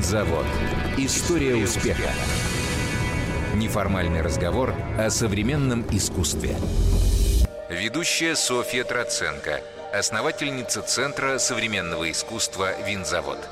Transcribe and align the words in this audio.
Винзавод. 0.00 0.46
История 0.96 1.56
успеха. 1.56 2.10
Неформальный 3.54 4.22
разговор 4.22 4.74
о 4.98 5.10
современном 5.10 5.84
искусстве. 5.90 6.56
Ведущая 7.68 8.34
Софья 8.34 8.84
Троценко, 8.84 9.60
основательница 9.92 10.80
Центра 10.80 11.36
современного 11.36 12.10
искусства 12.10 12.70
«Винзавод». 12.86 13.46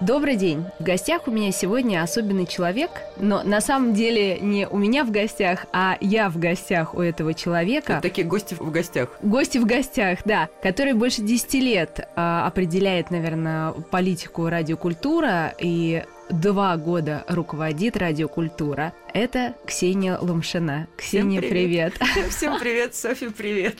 Добрый 0.00 0.36
день! 0.36 0.64
В 0.78 0.82
гостях 0.82 1.28
у 1.28 1.30
меня 1.30 1.52
сегодня 1.52 2.02
особенный 2.02 2.46
человек, 2.46 2.90
но 3.18 3.42
на 3.42 3.60
самом 3.60 3.92
деле 3.92 4.40
не 4.40 4.66
у 4.66 4.78
меня 4.78 5.04
в 5.04 5.10
гостях, 5.10 5.66
а 5.74 5.98
я 6.00 6.30
в 6.30 6.38
гостях 6.38 6.94
у 6.94 7.02
этого 7.02 7.34
человека. 7.34 7.94
Это 7.94 8.02
такие 8.02 8.26
гости 8.26 8.54
в 8.54 8.70
гостях. 8.70 9.10
Гости 9.20 9.58
в 9.58 9.66
гостях, 9.66 10.20
да, 10.24 10.48
который 10.62 10.94
больше 10.94 11.20
10 11.20 11.54
лет 11.54 12.08
а, 12.16 12.46
определяет, 12.46 13.10
наверное, 13.10 13.72
политику 13.72 14.48
радиокультура 14.48 15.54
и 15.58 16.02
два 16.30 16.76
года 16.78 17.24
руководит 17.28 17.96
радиокультура. 17.98 18.94
Это 19.12 19.56
Ксения 19.66 20.16
Лумшина. 20.18 20.86
Ксения, 20.96 21.40
Всем 21.40 21.50
привет. 21.50 21.94
привет. 21.98 22.28
Всем 22.30 22.58
привет, 22.58 22.94
Софья, 22.94 23.30
привет. 23.30 23.76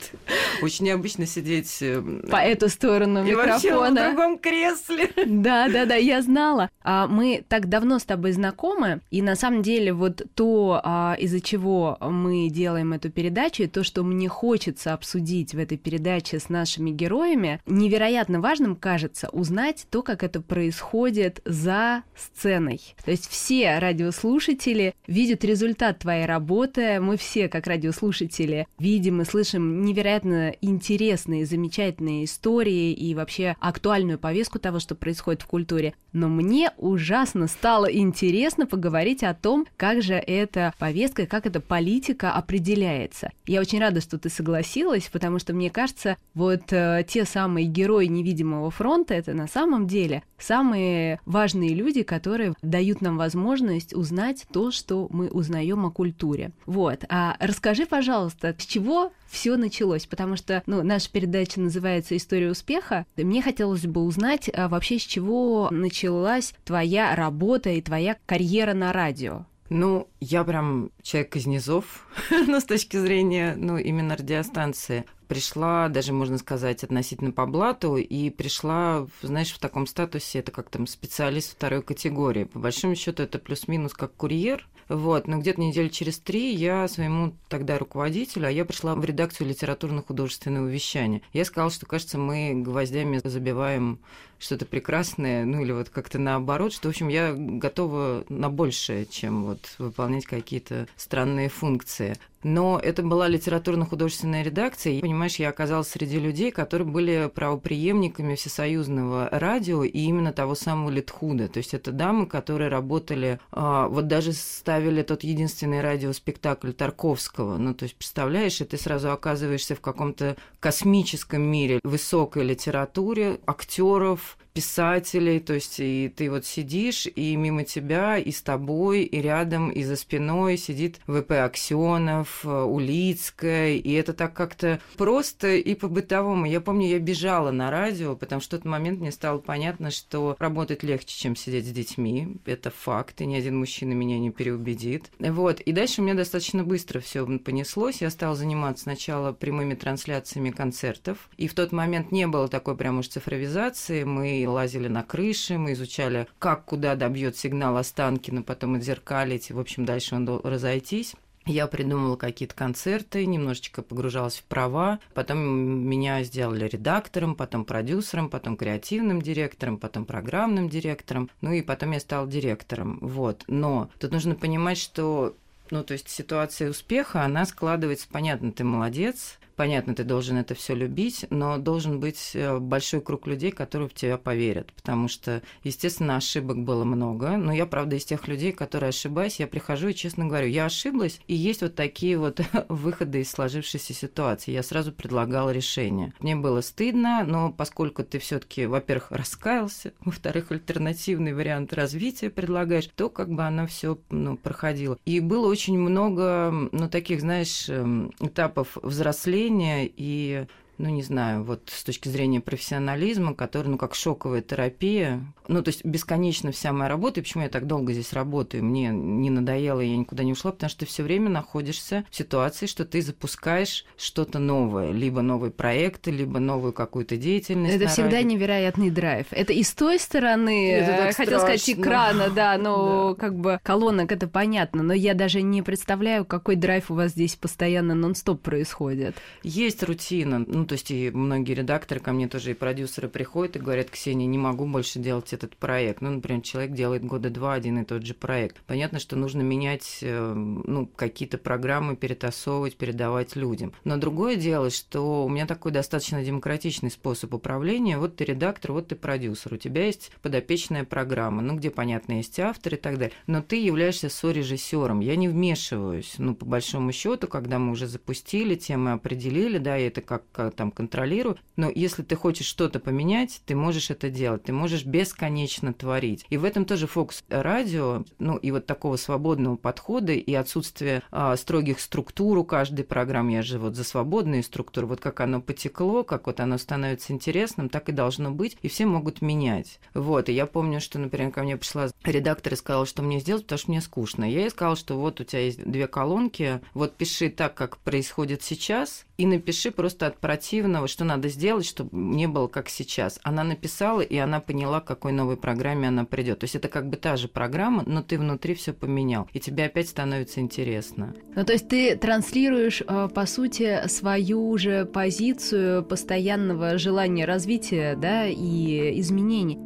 Очень 0.61 0.85
необычно 0.85 1.25
сидеть 1.25 1.77
э, 1.81 2.01
по 2.29 2.35
эту 2.37 2.69
сторону 2.69 3.23
и 3.25 3.29
микрофона. 3.31 3.49
вообще 3.53 3.91
в 3.91 3.93
другом 3.93 4.37
кресле. 4.39 5.09
Да, 5.25 5.69
да, 5.69 5.85
да, 5.85 5.95
я 5.95 6.21
знала. 6.21 6.69
А 6.83 7.07
мы 7.07 7.43
так 7.47 7.69
давно 7.69 7.99
с 7.99 8.03
тобой 8.03 8.33
знакомы, 8.33 9.01
и 9.09 9.21
на 9.21 9.35
самом 9.35 9.61
деле 9.61 9.93
вот 9.93 10.21
то, 10.35 10.81
а, 10.83 11.15
из-за 11.17 11.39
чего 11.39 11.97
мы 12.01 12.49
делаем 12.49 12.93
эту 12.93 13.09
передачу, 13.09 13.63
и 13.63 13.67
то, 13.67 13.83
что 13.83 14.03
мне 14.03 14.27
хочется 14.27 14.93
обсудить 14.93 15.53
в 15.53 15.59
этой 15.59 15.77
передаче 15.77 16.39
с 16.39 16.49
нашими 16.49 16.91
героями, 16.91 17.61
невероятно 17.65 18.41
важным 18.41 18.75
кажется 18.75 19.29
узнать 19.29 19.87
то, 19.89 20.01
как 20.01 20.23
это 20.23 20.41
происходит 20.41 21.41
за 21.45 22.03
сценой. 22.15 22.81
То 23.05 23.11
есть 23.11 23.29
все 23.29 23.79
радиослушатели 23.79 24.93
видят 25.07 25.20
результат 25.29 25.99
твоей 25.99 26.25
работы, 26.25 26.99
мы 26.99 27.17
все, 27.17 27.47
как 27.47 27.67
радиослушатели, 27.67 28.67
видим 28.79 29.21
и 29.21 29.25
слышим 29.25 29.83
невероятно 29.83 30.55
интересные, 30.61 31.45
замечательные 31.45 32.25
истории 32.25 32.91
и 32.91 33.13
вообще 33.13 33.55
актуальную 33.59 34.17
повестку 34.17 34.59
того, 34.59 34.79
что 34.79 34.95
происходит 34.95 35.41
в 35.43 35.47
культуре. 35.47 35.93
Но 36.13 36.27
мне 36.27 36.71
ужасно 36.77 37.47
стало 37.47 37.85
интересно 37.85 38.65
поговорить 38.65 39.23
о 39.23 39.33
том, 39.33 39.65
как 39.77 40.01
же 40.01 40.15
эта 40.15 40.73
повестка, 40.77 41.25
как 41.25 41.45
эта 41.45 41.59
политика 41.59 42.33
определяется. 42.33 43.31
Я 43.45 43.61
очень 43.61 43.79
рада, 43.79 44.01
что 44.01 44.17
ты 44.17 44.29
согласилась, 44.29 45.09
потому 45.11 45.39
что 45.39 45.53
мне 45.53 45.69
кажется, 45.69 46.17
вот 46.33 46.71
э, 46.71 47.05
те 47.07 47.25
самые 47.25 47.67
герои 47.67 48.07
невидимого 48.07 48.71
фронта, 48.71 49.13
это 49.13 49.33
на 49.33 49.47
самом 49.47 49.87
деле 49.87 50.23
самые 50.37 51.19
важные 51.25 51.73
люди, 51.73 52.03
которые 52.03 52.53
дают 52.61 53.01
нам 53.01 53.17
возможность 53.17 53.93
узнать 53.93 54.45
то, 54.51 54.71
что 54.71 55.07
мы 55.11 55.29
узнаем 55.29 55.85
о 55.85 55.91
культуре. 55.91 56.51
Вот. 56.65 57.05
А 57.09 57.35
расскажи, 57.39 57.85
пожалуйста, 57.85 58.55
с 58.57 58.65
чего 58.65 59.11
все 59.29 59.55
началось, 59.57 60.05
потому 60.05 60.35
что 60.35 60.63
ну, 60.65 60.83
наша 60.83 61.09
передача 61.11 61.59
называется 61.59 62.17
«История 62.17 62.51
успеха». 62.51 63.05
И 63.15 63.23
мне 63.23 63.41
хотелось 63.41 63.85
бы 63.85 64.01
узнать 64.03 64.49
а 64.53 64.67
вообще, 64.67 64.99
с 64.99 65.03
чего 65.03 65.69
началась 65.71 66.53
твоя 66.65 67.15
работа 67.15 67.69
и 67.69 67.81
твоя 67.81 68.17
карьера 68.25 68.73
на 68.73 68.93
радио. 68.93 69.45
Ну, 69.73 70.09
я 70.19 70.43
прям 70.43 70.91
человек 71.01 71.37
из 71.37 71.47
низов, 71.47 72.05
но 72.29 72.59
с 72.59 72.65
точки 72.65 72.97
зрения, 72.97 73.55
ну, 73.57 73.77
именно 73.77 74.17
радиостанции. 74.17 75.05
Пришла, 75.29 75.87
даже 75.87 76.11
можно 76.11 76.37
сказать, 76.37 76.83
относительно 76.83 77.31
по 77.31 77.45
блату, 77.45 77.95
и 77.95 78.29
пришла, 78.31 79.07
знаешь, 79.21 79.53
в 79.53 79.59
таком 79.59 79.87
статусе, 79.87 80.39
это 80.39 80.51
как 80.51 80.69
там 80.69 80.87
специалист 80.87 81.53
второй 81.53 81.83
категории. 81.83 82.43
По 82.43 82.59
большому 82.59 82.95
счету 82.95 83.23
это 83.23 83.39
плюс-минус 83.39 83.93
как 83.93 84.13
курьер, 84.13 84.67
вот, 84.91 85.25
но 85.25 85.37
где-то 85.37 85.61
неделю 85.61 85.89
через 85.89 86.19
три 86.19 86.53
я 86.53 86.85
своему 86.89 87.33
тогда 87.47 87.77
руководителю, 87.77 88.47
а 88.47 88.51
я 88.51 88.65
пришла 88.65 88.93
в 88.93 89.05
редакцию 89.05 89.47
литературно-художественного 89.47 90.67
вещания. 90.67 91.21
Я 91.31 91.45
сказала, 91.45 91.71
что, 91.71 91.85
кажется, 91.85 92.17
мы 92.17 92.51
гвоздями 92.55 93.21
забиваем 93.23 93.99
что-то 94.41 94.65
прекрасное, 94.65 95.45
ну 95.45 95.61
или 95.61 95.71
вот 95.71 95.89
как-то 95.89 96.19
наоборот, 96.19 96.73
что, 96.73 96.87
в 96.87 96.91
общем, 96.91 97.07
я 97.07 97.33
готова 97.33 98.25
на 98.27 98.49
большее, 98.49 99.05
чем 99.05 99.45
вот 99.45 99.75
выполнять 99.77 100.25
какие-то 100.25 100.87
странные 100.97 101.49
функции. 101.49 102.17
Но 102.43 102.79
это 102.81 103.03
была 103.03 103.27
литературно-художественная 103.27 104.43
редакция. 104.43 104.93
И, 104.93 105.01
понимаешь, 105.01 105.35
я 105.35 105.49
оказалась 105.49 105.89
среди 105.89 106.19
людей, 106.19 106.51
которые 106.51 106.87
были 106.87 107.29
правоприемниками 107.33 108.35
всесоюзного 108.35 109.29
радио 109.31 109.83
и 109.83 109.89
именно 109.99 110.33
того 110.33 110.55
самого 110.55 110.89
Литхуда. 110.89 111.47
То 111.47 111.57
есть 111.57 111.73
это 111.73 111.91
дамы, 111.91 112.25
которые 112.25 112.69
работали, 112.69 113.39
а, 113.51 113.87
вот 113.87 114.07
даже 114.07 114.33
ставили 114.33 115.03
тот 115.03 115.23
единственный 115.23 115.81
радиоспектакль 115.81 116.71
Тарковского. 116.71 117.57
Ну, 117.57 117.73
то 117.73 117.83
есть, 117.83 117.95
представляешь, 117.95 118.59
и 118.61 118.65
ты 118.65 118.77
сразу 118.77 119.11
оказываешься 119.11 119.75
в 119.75 119.81
каком-то 119.81 120.35
космическом 120.59 121.41
мире, 121.41 121.79
высокой 121.83 122.43
литературе, 122.43 123.39
актеров, 123.45 124.30
писателей, 124.53 125.39
то 125.39 125.53
есть 125.53 125.79
и 125.79 126.11
ты 126.13 126.29
вот 126.29 126.45
сидишь, 126.45 127.07
и 127.07 127.35
мимо 127.35 127.63
тебя, 127.63 128.17
и 128.17 128.31
с 128.31 128.41
тобой, 128.41 129.03
и 129.03 129.21
рядом, 129.21 129.69
и 129.69 129.83
за 129.83 129.95
спиной 129.95 130.57
сидит 130.57 130.99
ВП 131.07 131.31
Аксенов, 131.31 132.45
Улицкая, 132.45 133.75
и 133.75 133.91
это 133.93 134.13
так 134.13 134.33
как-то 134.33 134.79
просто 134.97 135.55
и 135.55 135.73
по-бытовому. 135.73 136.45
Я 136.45 136.59
помню, 136.59 136.87
я 136.87 136.99
бежала 136.99 137.51
на 137.51 137.71
радио, 137.71 138.15
потому 138.15 138.41
что 138.41 138.57
в 138.57 138.59
тот 138.59 138.65
момент 138.65 138.99
мне 138.99 139.11
стало 139.11 139.37
понятно, 139.37 139.89
что 139.89 140.35
работать 140.39 140.83
легче, 140.83 141.17
чем 141.17 141.35
сидеть 141.35 141.67
с 141.67 141.71
детьми, 141.71 142.37
это 142.45 142.71
факт, 142.71 143.21
и 143.21 143.25
ни 143.25 143.35
один 143.35 143.57
мужчина 143.57 143.93
меня 143.93 144.19
не 144.19 144.31
переубедит. 144.31 145.09
Вот, 145.19 145.61
и 145.61 145.71
дальше 145.71 146.01
у 146.01 146.03
меня 146.03 146.15
достаточно 146.15 146.63
быстро 146.63 146.99
все 146.99 147.25
понеслось, 147.39 148.01
я 148.01 148.09
стала 148.09 148.35
заниматься 148.35 148.83
сначала 148.83 149.31
прямыми 149.31 149.75
трансляциями 149.75 150.51
концертов, 150.51 151.29
и 151.37 151.47
в 151.47 151.53
тот 151.53 151.71
момент 151.71 152.11
не 152.11 152.27
было 152.27 152.49
такой 152.49 152.75
прям 152.75 152.99
уж 152.99 153.07
цифровизации, 153.07 154.03
мы 154.03 154.20
лазили 154.45 154.87
на 154.87 155.03
крыши, 155.03 155.57
мы 155.57 155.73
изучали, 155.73 156.27
как 156.39 156.65
куда 156.65 156.95
добьет 156.95 157.37
сигнал 157.37 157.77
Останкина, 157.77 158.43
потом 158.43 158.75
отзеркалить, 158.75 159.51
в 159.51 159.59
общем, 159.59 159.85
дальше 159.85 160.15
он 160.15 160.27
разойтись. 160.43 161.15
Я 161.45 161.65
придумала 161.65 162.17
какие-то 162.17 162.53
концерты, 162.53 163.25
немножечко 163.25 163.81
погружалась 163.81 164.37
в 164.37 164.43
права, 164.43 164.99
потом 165.15 165.39
меня 165.39 166.21
сделали 166.23 166.67
редактором, 166.67 167.33
потом 167.33 167.65
продюсером, 167.65 168.29
потом 168.29 168.55
креативным 168.55 169.21
директором, 169.21 169.77
потом 169.77 170.05
программным 170.05 170.69
директором, 170.69 171.31
ну 171.41 171.51
и 171.51 171.63
потом 171.63 171.91
я 171.91 171.99
стала 171.99 172.27
директором, 172.27 172.99
вот. 173.01 173.43
Но 173.47 173.89
тут 173.99 174.11
нужно 174.11 174.35
понимать, 174.35 174.77
что 174.77 175.35
ну, 175.71 175.83
то 175.83 175.93
есть 175.93 176.09
ситуация 176.09 176.69
успеха, 176.69 177.23
она 177.23 177.45
складывается, 177.45 178.07
понятно, 178.11 178.51
ты 178.51 178.63
молодец, 178.63 179.39
понятно, 179.61 179.93
ты 179.93 180.03
должен 180.03 180.37
это 180.37 180.55
все 180.55 180.73
любить, 180.73 181.27
но 181.29 181.59
должен 181.59 181.99
быть 181.99 182.31
э, 182.33 182.57
большой 182.57 182.99
круг 182.99 183.27
людей, 183.27 183.51
которые 183.51 183.87
в 183.89 183.93
тебя 183.93 184.17
поверят, 184.17 184.73
потому 184.73 185.07
что, 185.07 185.43
естественно, 185.63 186.15
ошибок 186.15 186.63
было 186.63 186.83
много, 186.83 187.37
но 187.37 187.53
я, 187.53 187.67
правда, 187.67 187.95
из 187.95 188.05
тех 188.05 188.27
людей, 188.27 188.53
которые 188.53 188.89
ошибаюсь, 188.89 189.39
я 189.39 189.45
прихожу 189.45 189.89
и 189.89 189.93
честно 189.93 190.25
говорю, 190.25 190.47
я 190.47 190.65
ошиблась, 190.65 191.19
и 191.27 191.35
есть 191.35 191.61
вот 191.61 191.75
такие 191.75 192.17
вот 192.17 192.41
выходы 192.69 193.21
из 193.21 193.29
сложившейся 193.29 193.93
ситуации. 193.93 194.51
Я 194.51 194.63
сразу 194.63 194.91
предлагала 194.91 195.51
решение. 195.51 196.11
Мне 196.19 196.35
было 196.35 196.61
стыдно, 196.61 197.23
но 197.23 197.51
поскольку 197.51 198.03
ты 198.03 198.17
все 198.17 198.39
таки 198.39 198.65
во-первых, 198.65 199.11
раскаялся, 199.11 199.93
во-вторых, 200.03 200.51
альтернативный 200.51 201.35
вариант 201.35 201.71
развития 201.71 202.31
предлагаешь, 202.31 202.89
то 202.95 203.09
как 203.09 203.29
бы 203.29 203.43
оно 203.43 203.67
все 203.67 203.99
ну, 204.09 204.37
проходило. 204.37 204.97
И 205.05 205.19
было 205.19 205.47
очень 205.47 205.77
много, 205.77 206.51
ну, 206.71 206.89
таких, 206.89 207.21
знаешь, 207.21 207.69
эм, 207.69 208.11
этапов 208.19 208.77
взросления, 208.81 209.50
и 209.59 210.45
ну, 210.81 210.89
не 210.89 211.03
знаю, 211.03 211.43
вот 211.43 211.69
с 211.71 211.83
точки 211.83 212.09
зрения 212.09 212.41
профессионализма, 212.41 213.35
который, 213.35 213.67
ну, 213.67 213.77
как 213.77 213.93
шоковая 213.93 214.41
терапия. 214.41 215.21
Ну, 215.51 215.61
то 215.61 215.67
есть 215.67 215.83
бесконечно 215.83 216.53
вся 216.53 216.71
моя 216.71 216.87
работа, 216.87 217.19
и 217.19 217.23
почему 217.23 217.43
я 217.43 217.49
так 217.49 217.67
долго 217.67 217.91
здесь 217.91 218.13
работаю, 218.13 218.63
мне 218.63 218.87
не 218.87 219.29
надоело, 219.29 219.81
я 219.81 219.97
никуда 219.97 220.23
не 220.23 220.31
ушла, 220.31 220.53
потому 220.53 220.69
что 220.69 220.79
ты 220.79 220.85
все 220.85 221.03
время 221.03 221.29
находишься 221.29 222.05
в 222.09 222.15
ситуации, 222.15 222.67
что 222.67 222.85
ты 222.85 223.01
запускаешь 223.01 223.85
что-то 223.97 224.39
новое, 224.39 224.93
либо 224.93 225.21
новые 225.21 225.51
проекты, 225.51 226.09
либо 226.09 226.39
новую 226.39 226.71
какую-то 226.71 227.17
деятельность. 227.17 227.75
Это 227.75 227.87
всегда 227.87 228.17
радио. 228.17 228.29
невероятный 228.29 228.89
драйв. 228.91 229.27
Это 229.31 229.51
и 229.51 229.61
с 229.61 229.73
той 229.73 229.99
стороны, 229.99 230.71
это 230.71 231.13
хотел 231.13 231.39
страшно. 231.39 231.57
сказать, 231.57 231.69
экрана, 231.69 232.29
да, 232.29 232.57
но 232.57 233.13
да. 233.13 233.19
как 233.19 233.35
бы 233.35 233.59
колонок, 233.61 234.13
это 234.13 234.29
понятно, 234.29 234.83
но 234.83 234.93
я 234.93 235.13
даже 235.13 235.41
не 235.41 235.61
представляю, 235.61 236.23
какой 236.23 236.55
драйв 236.55 236.89
у 236.91 236.93
вас 236.93 237.11
здесь 237.11 237.35
постоянно 237.35 237.93
нон-стоп 237.93 238.41
происходит. 238.41 239.17
Есть 239.43 239.83
рутина, 239.83 240.39
ну, 240.39 240.65
то 240.65 240.73
есть 240.73 240.91
и 240.91 241.11
многие 241.11 241.55
редакторы 241.55 241.99
ко 241.99 242.13
мне 242.13 242.29
тоже 242.29 242.51
и 242.51 242.53
продюсеры 242.53 243.09
приходят 243.09 243.57
и 243.57 243.59
говорят, 243.59 243.89
Ксения, 243.89 244.27
не 244.27 244.37
могу 244.37 244.65
больше 244.65 244.99
делать 244.99 245.33
это 245.33 245.40
этот 245.41 245.57
проект. 245.57 246.01
Ну, 246.01 246.11
например, 246.11 246.41
человек 246.41 246.73
делает 246.73 247.03
года 247.03 247.29
два 247.29 247.53
один 247.53 247.79
и 247.79 247.85
тот 247.85 248.05
же 248.05 248.13
проект. 248.13 248.57
Понятно, 248.67 248.99
что 248.99 249.15
нужно 249.15 249.41
менять 249.41 249.99
э, 250.01 250.33
ну, 250.33 250.85
какие-то 250.87 251.37
программы, 251.37 251.95
перетасовывать, 251.95 252.77
передавать 252.77 253.35
людям. 253.35 253.73
Но 253.83 253.97
другое 253.97 254.35
дело, 254.35 254.69
что 254.69 255.25
у 255.25 255.29
меня 255.29 255.45
такой 255.45 255.71
достаточно 255.71 256.23
демократичный 256.23 256.91
способ 256.91 257.33
управления. 257.33 257.97
Вот 257.97 258.15
ты 258.15 258.25
редактор, 258.25 258.73
вот 258.73 258.89
ты 258.89 258.95
продюсер. 258.95 259.53
У 259.53 259.57
тебя 259.57 259.85
есть 259.85 260.11
подопечная 260.21 260.83
программа, 260.83 261.41
ну, 261.41 261.55
где, 261.55 261.69
понятно, 261.69 262.13
есть 262.13 262.39
автор 262.39 262.75
и 262.75 262.77
так 262.77 262.97
далее. 262.97 263.15
Но 263.27 263.41
ты 263.41 263.61
являешься 263.61 264.09
сорежиссером. 264.09 264.99
Я 264.99 265.15
не 265.15 265.27
вмешиваюсь. 265.27 266.15
Ну, 266.17 266.35
по 266.35 266.45
большому 266.45 266.91
счету, 266.91 267.27
когда 267.27 267.59
мы 267.59 267.71
уже 267.71 267.87
запустили, 267.87 268.55
темы 268.55 268.91
определили, 268.91 269.57
да, 269.57 269.75
я 269.75 269.87
это 269.87 270.01
как, 270.01 270.23
как 270.31 270.55
там 270.55 270.71
контролирую. 270.71 271.37
Но 271.55 271.71
если 271.73 272.03
ты 272.03 272.15
хочешь 272.15 272.45
что-то 272.45 272.79
поменять, 272.79 273.41
ты 273.45 273.55
можешь 273.55 273.89
это 273.89 274.09
делать. 274.09 274.43
Ты 274.43 274.53
можешь 274.53 274.85
бесконечно 274.85 275.30
творить. 275.73 276.25
И 276.29 276.37
в 276.37 276.43
этом 276.43 276.65
тоже 276.65 276.87
фокус 276.87 277.23
радио, 277.29 278.03
ну, 278.19 278.37
и 278.37 278.51
вот 278.51 278.65
такого 278.65 278.95
свободного 278.97 279.55
подхода 279.55 280.13
и 280.13 280.33
отсутствие 280.33 281.03
а, 281.11 281.35
строгих 281.35 281.79
структур 281.79 282.37
у 282.37 282.43
каждой 282.43 282.85
программы. 282.85 283.33
Я 283.33 283.41
же 283.41 283.59
вот 283.59 283.75
за 283.75 283.83
свободные 283.83 284.43
структуры. 284.43 284.87
Вот 284.87 284.99
как 284.99 285.19
оно 285.21 285.41
потекло, 285.41 286.03
как 286.03 286.27
вот 286.27 286.39
оно 286.39 286.57
становится 286.57 287.13
интересным, 287.13 287.69
так 287.69 287.89
и 287.89 287.91
должно 287.91 288.31
быть. 288.31 288.57
И 288.61 288.67
все 288.67 288.85
могут 288.85 289.21
менять. 289.21 289.79
Вот. 289.93 290.29
И 290.29 290.33
я 290.33 290.45
помню, 290.45 290.79
что, 290.81 290.99
например, 290.99 291.31
ко 291.31 291.43
мне 291.43 291.57
пришла 291.57 291.89
редактор 292.03 292.53
и 292.53 292.55
сказала, 292.55 292.85
что 292.85 293.01
мне 293.01 293.19
сделать, 293.19 293.43
потому 293.43 293.59
что 293.59 293.71
мне 293.71 293.81
скучно. 293.81 294.23
Я 294.23 294.41
ей 294.41 294.49
сказала, 294.49 294.75
что 294.75 294.97
вот 294.97 295.19
у 295.19 295.23
тебя 295.23 295.41
есть 295.41 295.63
две 295.63 295.87
колонки, 295.87 296.61
вот 296.73 296.95
пиши 296.95 297.29
так, 297.29 297.53
как 297.53 297.77
происходит 297.77 298.43
сейчас, 298.43 299.05
и 299.21 299.25
напиши 299.27 299.69
просто 299.69 300.07
от 300.07 300.17
противного, 300.17 300.87
что 300.87 301.03
надо 301.03 301.29
сделать, 301.29 301.67
чтобы 301.67 301.89
не 301.95 302.25
было 302.27 302.47
как 302.47 302.69
сейчас. 302.69 303.19
Она 303.21 303.43
написала, 303.43 304.01
и 304.01 304.17
она 304.17 304.39
поняла, 304.39 304.81
к 304.81 304.85
какой 304.85 305.11
новой 305.11 305.37
программе 305.37 305.89
она 305.89 306.05
придет. 306.05 306.39
То 306.39 306.45
есть 306.45 306.55
это 306.55 306.69
как 306.69 306.89
бы 306.89 306.97
та 306.97 307.17
же 307.17 307.27
программа, 307.27 307.83
но 307.85 308.01
ты 308.01 308.17
внутри 308.17 308.55
все 308.55 308.73
поменял, 308.73 309.29
и 309.31 309.39
тебе 309.39 309.65
опять 309.65 309.89
становится 309.89 310.39
интересно. 310.39 311.13
Ну, 311.35 311.45
то 311.45 311.53
есть 311.53 311.67
ты 311.67 311.95
транслируешь, 311.95 312.81
э, 312.81 313.09
по 313.13 313.27
сути, 313.27 313.87
свою 313.87 314.57
же 314.57 314.85
позицию 314.85 315.83
постоянного 315.83 316.79
желания 316.79 317.25
развития, 317.25 317.95
да, 317.95 318.25
и 318.25 318.99
изменений. 319.01 319.59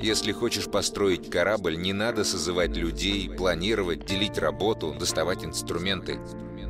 Если 0.00 0.32
хочешь 0.32 0.68
построить 0.68 1.30
корабль, 1.30 1.76
не 1.76 1.92
надо 1.92 2.24
созывать 2.24 2.76
людей, 2.76 3.28
планировать, 3.28 4.06
делить 4.06 4.38
работу, 4.38 4.96
доставать 4.98 5.44
инструменты. 5.44 6.18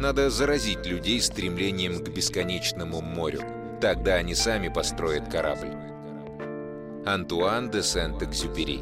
Надо 0.03 0.31
заразить 0.31 0.85
людей 0.85 1.21
стремлением 1.21 2.03
к 2.03 2.09
бесконечному 2.09 3.01
морю. 3.01 3.43
Тогда 3.81 4.15
они 4.15 4.35
сами 4.35 4.67
построят 4.67 5.29
корабль. 5.29 5.71
Антуан 7.07 7.71
де 7.71 7.85
Сент-Экзюпери 7.85 8.81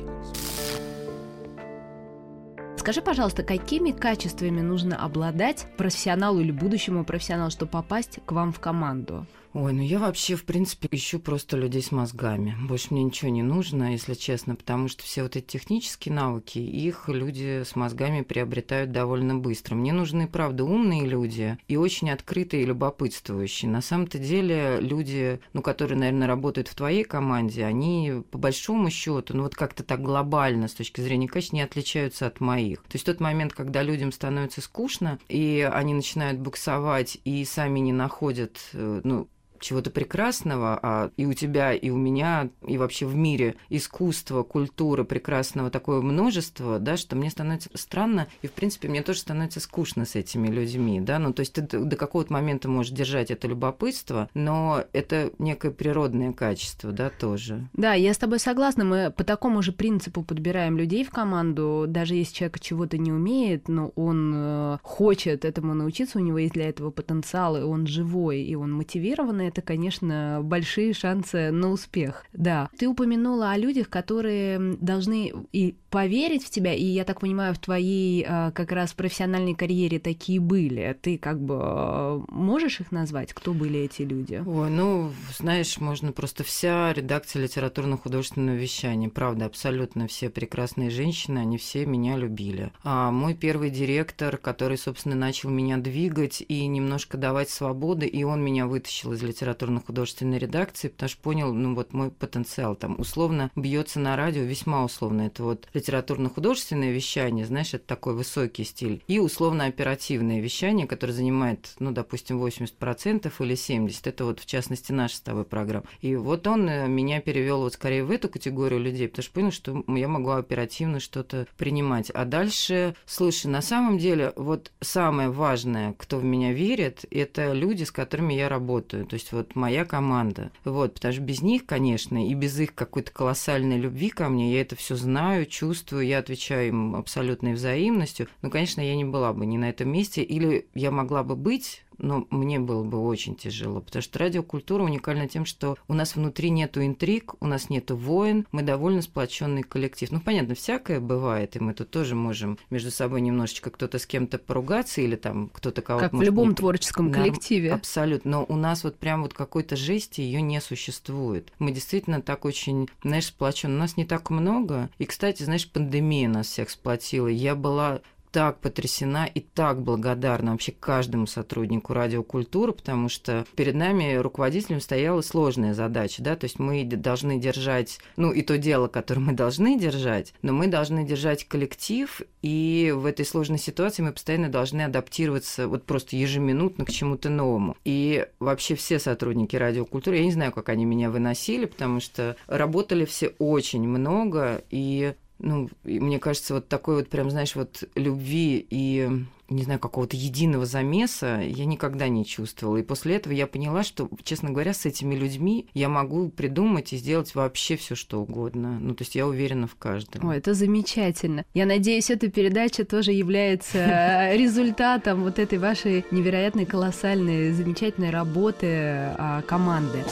Скажи, 2.78 3.02
пожалуйста, 3.02 3.43
какими 3.43 3.90
качествами 3.90 4.62
нужно 4.62 4.96
обладать 4.96 5.67
профессионалу 5.76 6.40
или 6.40 6.52
будущему 6.52 7.05
профессионалу, 7.05 7.50
чтобы 7.50 7.73
попасть 7.73 8.20
к 8.25 8.32
вам 8.32 8.50
в 8.50 8.58
команду? 8.58 9.26
Ой, 9.52 9.73
ну 9.73 9.82
я 9.82 9.99
вообще, 9.99 10.37
в 10.37 10.44
принципе, 10.44 10.87
ищу 10.93 11.19
просто 11.19 11.56
людей 11.56 11.82
с 11.82 11.91
мозгами. 11.91 12.56
Больше 12.69 12.88
мне 12.91 13.02
ничего 13.02 13.32
не 13.32 13.43
нужно, 13.43 13.93
если 13.93 14.14
честно, 14.14 14.55
потому 14.55 14.87
что 14.87 15.02
все 15.02 15.25
вот 15.25 15.35
эти 15.35 15.44
технические 15.44 16.14
навыки, 16.14 16.61
их 16.61 17.08
люди 17.08 17.64
с 17.64 17.75
мозгами 17.75 18.23
приобретают 18.23 18.93
довольно 18.93 19.35
быстро. 19.35 19.75
Мне 19.75 19.93
нужны, 19.93 20.29
правда, 20.29 20.62
умные 20.62 21.05
люди 21.05 21.58
и 21.67 21.76
очень 21.76 22.11
открытые 22.11 22.62
и 22.62 22.67
любопытствующие. 22.67 23.69
На 23.69 23.82
самом-то 23.82 24.19
деле 24.19 24.79
люди, 24.81 25.41
ну, 25.52 25.62
которые, 25.62 25.99
наверное, 25.99 26.29
работают 26.29 26.69
в 26.69 26.76
твоей 26.76 27.02
команде, 27.02 27.64
они 27.64 28.23
по 28.31 28.38
большому 28.38 28.88
счету, 28.88 29.37
ну, 29.37 29.43
вот 29.43 29.56
как-то 29.56 29.82
так 29.82 30.00
глобально 30.00 30.69
с 30.69 30.75
точки 30.75 31.00
зрения 31.00 31.26
качества 31.26 31.56
не 31.56 31.62
отличаются 31.62 32.29
от 32.29 32.38
моих. 32.38 32.82
То 32.85 32.94
есть 32.94 33.05
тот 33.05 33.19
момент, 33.19 33.52
когда 33.52 33.82
людям 33.82 34.12
становится 34.12 34.61
скучно, 34.61 35.19
и 35.29 35.69
они 35.73 35.93
начинают 35.93 36.38
буксовать 36.38 37.19
и 37.25 37.44
сами 37.44 37.81
не 37.81 37.93
находят, 37.93 38.56
э, 38.75 39.00
ну, 39.02 39.29
чего-то 39.61 39.91
прекрасного, 39.91 40.79
а 40.83 41.11
и 41.17 41.27
у 41.27 41.35
тебя, 41.35 41.73
и 41.73 41.91
у 41.91 41.97
меня, 41.97 42.49
и 42.67 42.79
вообще 42.79 43.07
в 43.07 43.15
мире 43.15 43.57
искусства, 43.69 44.43
культуры 44.43 45.05
прекрасного 45.05 45.71
такое 45.71 46.01
множество, 46.01 46.79
да, 46.79 46.97
что 46.97 47.15
мне 47.15 47.31
становится 47.31 47.71
странно, 47.75 48.27
и, 48.43 48.49
в 48.49 48.53
принципе, 48.53 48.89
мне 48.89 49.03
тоже 49.03 49.21
становится 49.21 49.61
скучно 49.61 50.05
с 50.05 50.17
этими 50.17 50.49
людьми, 50.49 51.01
да, 51.01 51.19
ну, 51.19 51.33
то 51.33 51.41
есть 51.41 51.53
ты 51.53 51.62
до 51.62 51.97
какого-то 51.97 52.33
момента 52.33 52.69
можешь 52.69 52.93
держать 52.93 53.31
это 53.31 53.47
любопытство, 53.47 54.29
но 54.35 54.85
это 54.93 55.31
некое 55.39 55.71
природное 55.71 56.33
качество, 56.33 56.91
да, 56.93 57.11
тоже. 57.11 57.69
Да, 57.75 57.95
я 57.95 58.15
с 58.15 58.19
тобой 58.19 58.39
согласна, 58.39 58.85
мы 58.85 59.11
по 59.11 59.25
такому 59.25 59.62
же 59.62 59.73
принципу 59.73 60.23
подбираем 60.23 60.79
людей 60.79 61.05
в 61.05 61.11
команду, 61.11 61.85
даже 61.87 62.15
если 62.15 62.35
человек 62.35 62.61
чего-то 62.61 62.97
не 62.97 63.12
умеет, 63.12 63.69
но 63.69 63.89
он 63.95 64.33
э, 64.35 64.79
хочет 64.83 65.45
этому 65.45 65.75
научиться, 65.75 66.19
у 66.19 66.23
него 66.23 66.39
есть 66.39 66.55
для 66.55 66.69
этого 66.69 66.91
потенциал, 66.91 67.57
и 67.57 67.62
он 67.62 67.87
живой, 67.87 68.43
и 68.43 68.55
он 68.55 68.73
мотивированный, 68.73 69.50
это, 69.50 69.62
конечно, 69.62 70.41
большие 70.43 70.94
шансы 70.94 71.50
на 71.50 71.70
успех. 71.70 72.25
Да. 72.32 72.70
Ты 72.79 72.88
упомянула 72.88 73.50
о 73.50 73.58
людях, 73.58 73.88
которые 73.88 74.76
должны 74.81 75.32
и 75.52 75.76
поверить 75.91 76.44
в 76.44 76.50
тебя, 76.50 76.73
и 76.73 76.85
я 76.85 77.05
так 77.05 77.20
понимаю, 77.20 77.52
в 77.52 77.58
твоей 77.58 78.25
а, 78.26 78.52
как 78.52 78.73
раз 78.73 78.93
профессиональной 78.93 79.55
карьере 79.55 79.99
такие 79.99 80.41
были. 80.41 80.97
Ты 81.02 81.19
как 81.19 81.41
бы 81.41 81.56
а, 81.61 82.23
можешь 82.29 82.81
их 82.81 82.93
назвать? 82.93 83.32
Кто 83.32 83.52
были 83.52 83.81
эти 83.81 84.02
люди? 84.02 84.43
Ой, 84.47 84.70
ну, 84.70 85.11
знаешь, 85.37 85.79
можно 85.81 86.12
просто 86.12 86.44
вся 86.44 86.93
редакция 86.93 87.43
литературно-художественного 87.43 88.55
вещания. 88.55 89.08
Правда, 89.08 89.47
абсолютно 89.47 90.06
все 90.06 90.31
прекрасные 90.31 90.91
женщины, 90.91 91.38
они 91.38 91.58
все 91.58 91.85
меня 91.87 92.17
любили. 92.17 92.70
А 92.85 93.11
мой 93.11 93.35
первый 93.35 93.70
директор, 93.70 94.37
который, 94.37 94.79
собственно, 94.79 95.17
начал 95.17 95.50
меня 95.50 95.76
двигать 95.76 96.43
и 96.47 96.67
немножко 96.67 97.19
давать 97.19 97.50
свободы, 97.50 98.06
и 98.06 98.23
он 98.23 98.43
меня 98.44 98.67
вытащил 98.67 99.12
из 99.12 99.23
литературно-художественной 99.40 100.38
редакции, 100.38 100.88
потому 100.88 101.08
что 101.08 101.20
понял, 101.22 101.52
ну, 101.52 101.75
вот 101.75 101.92
мой 101.92 102.10
потенциал 102.10 102.76
там 102.76 102.98
условно 102.98 103.50
бьется 103.56 104.00
на 104.00 104.16
радио, 104.16 104.42
весьма 104.42 104.84
условно. 104.84 105.22
Это 105.22 105.42
вот 105.42 105.69
литературно-художественное 105.75 106.92
вещание, 106.92 107.46
знаешь, 107.46 107.75
это 107.75 107.87
такой 107.87 108.14
высокий 108.14 108.64
стиль, 108.64 109.02
и 109.08 109.19
условно-оперативное 109.19 110.40
вещание, 110.40 110.87
которое 110.87 111.12
занимает, 111.12 111.75
ну, 111.78 111.92
допустим, 111.92 112.42
80% 112.42 113.32
или 113.38 113.54
70%. 113.54 114.00
Это 114.04 114.25
вот, 114.25 114.40
в 114.40 114.46
частности, 114.46 114.92
наша 114.92 115.16
с 115.16 115.20
тобой 115.20 115.44
программа. 115.44 115.87
И 116.00 116.16
вот 116.16 116.46
он 116.46 116.69
э, 116.69 116.88
меня 116.88 117.20
перевел 117.20 117.60
вот 117.60 117.75
скорее 117.75 118.04
в 118.04 118.10
эту 118.10 118.28
категорию 118.28 118.81
людей, 118.81 119.08
потому 119.08 119.22
что 119.22 119.32
понял, 119.32 119.52
что 119.52 119.84
я 119.94 120.08
могу 120.08 120.31
оперативно 120.31 121.00
что-то 121.00 121.46
принимать. 121.56 122.10
А 122.10 122.25
дальше, 122.25 122.94
слушай, 123.06 123.46
на 123.46 123.62
самом 123.62 123.98
деле, 123.98 124.32
вот 124.37 124.72
самое 124.81 125.31
важное, 125.31 125.94
кто 125.96 126.19
в 126.19 126.25
меня 126.25 126.52
верит, 126.52 127.04
это 127.10 127.52
люди, 127.52 127.84
с 127.84 127.92
которыми 127.92 128.34
я 128.34 128.48
работаю. 128.48 129.06
То 129.06 129.14
есть 129.14 129.30
вот 129.32 129.55
моя 129.55 129.85
команда. 129.85 130.50
Вот, 130.65 130.94
потому 130.94 131.12
что 131.12 131.23
без 131.23 131.43
них, 131.43 131.67
конечно, 131.67 132.27
и 132.27 132.35
без 132.35 132.59
их 132.59 132.75
какой-то 132.75 133.12
колоссальной 133.12 133.78
любви 133.78 134.11
ко 134.11 134.28
мне, 134.28 134.52
я 134.52 134.61
это 134.61 134.76
все 134.76 134.97
знаю, 134.97 135.47
чувствую, 135.47 136.07
я 136.07 136.19
отвечаю 136.19 136.69
им 136.69 136.97
абсолютной 136.97 137.54
взаимностью. 137.54 138.28
Но, 138.43 138.50
конечно, 138.50 138.81
я 138.81 138.97
не 138.97 139.04
была 139.04 139.33
бы 139.33 139.47
ни 139.47 139.57
на 139.57 139.69
этом 139.69 139.90
месте, 139.90 140.23
или 140.23 140.66
я 140.75 140.90
могла 140.90 141.23
бы 141.23 141.37
быть, 141.37 141.83
но 142.02 142.26
мне 142.30 142.59
было 142.59 142.83
бы 142.83 142.99
очень 142.99 143.37
тяжело, 143.37 143.80
потому 143.80 144.02
что 144.02 144.19
радиокультура 144.19 144.83
уникальна 144.83 145.28
тем, 145.28 145.45
что 145.45 145.76
у 145.88 145.95
нас 145.95 146.16
внутри 146.16 146.50
нету 146.50 146.85
интриг, 146.85 147.35
у 147.40 147.47
нас 147.47 147.71
нету 147.71 147.97
войн, 147.97 148.47
мы 148.52 148.62
довольно 148.62 149.02
сплоченный 149.02 149.62
коллектив. 149.62 150.11
Ну, 150.11 150.21
понятно, 150.21 150.54
всякое 150.54 151.00
бывает, 151.00 151.57
и 151.57 151.61
мы 151.61 151.75
тут 151.75 151.90
тоже 151.90 152.14
можем 152.14 152.59
между 152.71 152.90
собой 152.90 153.21
немножечко 153.21 153.71
кто-то 153.71 153.99
с 153.99 154.07
кем-то 154.07 154.38
поругаться 154.38 155.00
или 155.00 155.16
там 155.16 155.50
кто-то 155.52 155.83
кого-то... 155.83 156.09
Как 156.09 156.19
в 156.19 156.23
любом 156.23 156.50
не... 156.50 156.54
творческом 156.54 157.12
коллективе. 157.12 157.73
Абсолютно. 157.73 158.30
Но 158.30 158.47
у 158.49 158.57
нас 158.57 158.85
вот 158.85 158.97
прям 158.97 159.23
вот 159.23 159.35
какой-то 159.35 159.76
жести 159.76 160.21
ее 160.21 160.42
не 160.42 160.61
существует. 160.61 161.52
Мы 161.59 161.73
действительно 161.73 162.23
так 162.23 162.45
очень, 162.45 162.88
знаешь, 163.02 163.26
сплочены. 163.26 163.75
У 163.75 163.78
нас 163.78 163.97
не 163.97 164.04
так 164.04 164.30
много. 164.30 164.88
И, 164.99 165.04
кстати, 165.04 165.42
знаешь, 165.42 165.71
пандемия 165.71 166.28
нас 166.28 166.47
всех 166.47 166.71
сплотила. 166.71 167.26
Я 167.26 167.54
была 167.54 168.00
так 168.30 168.60
потрясена 168.60 169.26
и 169.26 169.40
так 169.40 169.82
благодарна 169.82 170.52
вообще 170.52 170.72
каждому 170.72 171.26
сотруднику 171.26 171.92
радиокультуры, 171.92 172.72
потому 172.72 173.08
что 173.08 173.44
перед 173.56 173.75
нами 173.75 174.16
руководителем 174.16 174.80
стояла 174.80 175.20
сложная 175.20 175.75
задача, 175.75 176.22
да, 176.22 176.37
то 176.37 176.44
есть 176.44 176.58
мы 176.58 176.84
должны 176.84 177.38
держать, 177.38 177.99
ну 178.16 178.32
и 178.32 178.42
то 178.42 178.58
дело, 178.58 178.88
которое 178.88 179.20
мы 179.20 179.32
должны 179.32 179.78
держать, 179.78 180.34
но 180.42 180.52
мы 180.52 180.66
должны 180.68 181.04
держать 181.04 181.44
коллектив, 181.44 182.22
и 182.42 182.92
в 182.94 183.06
этой 183.06 183.26
сложной 183.26 183.58
ситуации 183.58 184.02
мы 184.02 184.12
постоянно 184.12 184.49
должны 184.49 184.82
адаптироваться 184.82 185.68
вот 185.68 185.84
просто 185.84 186.16
ежеминутно 186.16 186.84
к 186.84 186.90
чему-то 186.90 187.28
новому. 187.28 187.76
И 187.84 188.26
вообще 188.38 188.75
все 188.75 188.99
сотрудники 188.99 189.56
радиокультуры, 189.56 190.16
я 190.18 190.25
не 190.25 190.32
знаю, 190.32 190.52
как 190.52 190.68
они 190.68 190.84
меня 190.84 191.10
выносили, 191.10 191.66
потому 191.66 192.00
что 192.00 192.37
работали 192.46 193.04
все 193.04 193.34
очень 193.38 193.87
много, 193.87 194.62
и 194.70 195.14
ну, 195.40 195.68
мне 195.85 196.18
кажется, 196.18 196.54
вот 196.54 196.68
такой 196.68 196.97
вот 196.97 197.09
прям, 197.09 197.30
знаешь, 197.30 197.56
вот 197.56 197.85
любви 197.94 198.66
и 198.70 199.09
не 199.50 199.64
знаю, 199.64 199.80
какого-то 199.80 200.16
единого 200.16 200.64
замеса 200.64 201.40
я 201.40 201.64
никогда 201.64 202.09
не 202.09 202.25
чувствовала. 202.25 202.76
И 202.76 202.82
после 202.82 203.16
этого 203.16 203.32
я 203.32 203.47
поняла, 203.47 203.82
что, 203.82 204.09
честно 204.23 204.50
говоря, 204.50 204.73
с 204.73 204.87
этими 204.87 205.14
людьми 205.14 205.66
я 205.75 205.88
могу 205.88 206.28
придумать 206.30 206.92
и 206.92 206.97
сделать 206.97 207.35
вообще 207.35 207.76
все, 207.76 207.97
что 207.97 208.20
угодно. 208.20 208.78
Ну, 208.80 208.94
то 208.94 209.02
есть 209.02 209.16
я 209.16 209.26
уверена 209.26 209.66
в 209.66 209.75
каждом. 209.75 210.25
Ой, 210.26 210.38
это 210.38 210.54
замечательно. 210.54 211.44
Я 211.52 211.66
надеюсь, 211.66 212.11
эта 212.11 212.30
передача 212.30 212.85
тоже 212.85 213.12
является 213.12 214.32
результатом 214.35 215.25
вот 215.25 215.38
этой 215.38 215.59
вашей 215.59 216.04
невероятной, 216.11 216.64
колоссальной, 216.64 217.52
замечательной 217.52 218.11
работы 218.11 218.66
а, 218.66 219.42
команды. 219.42 220.04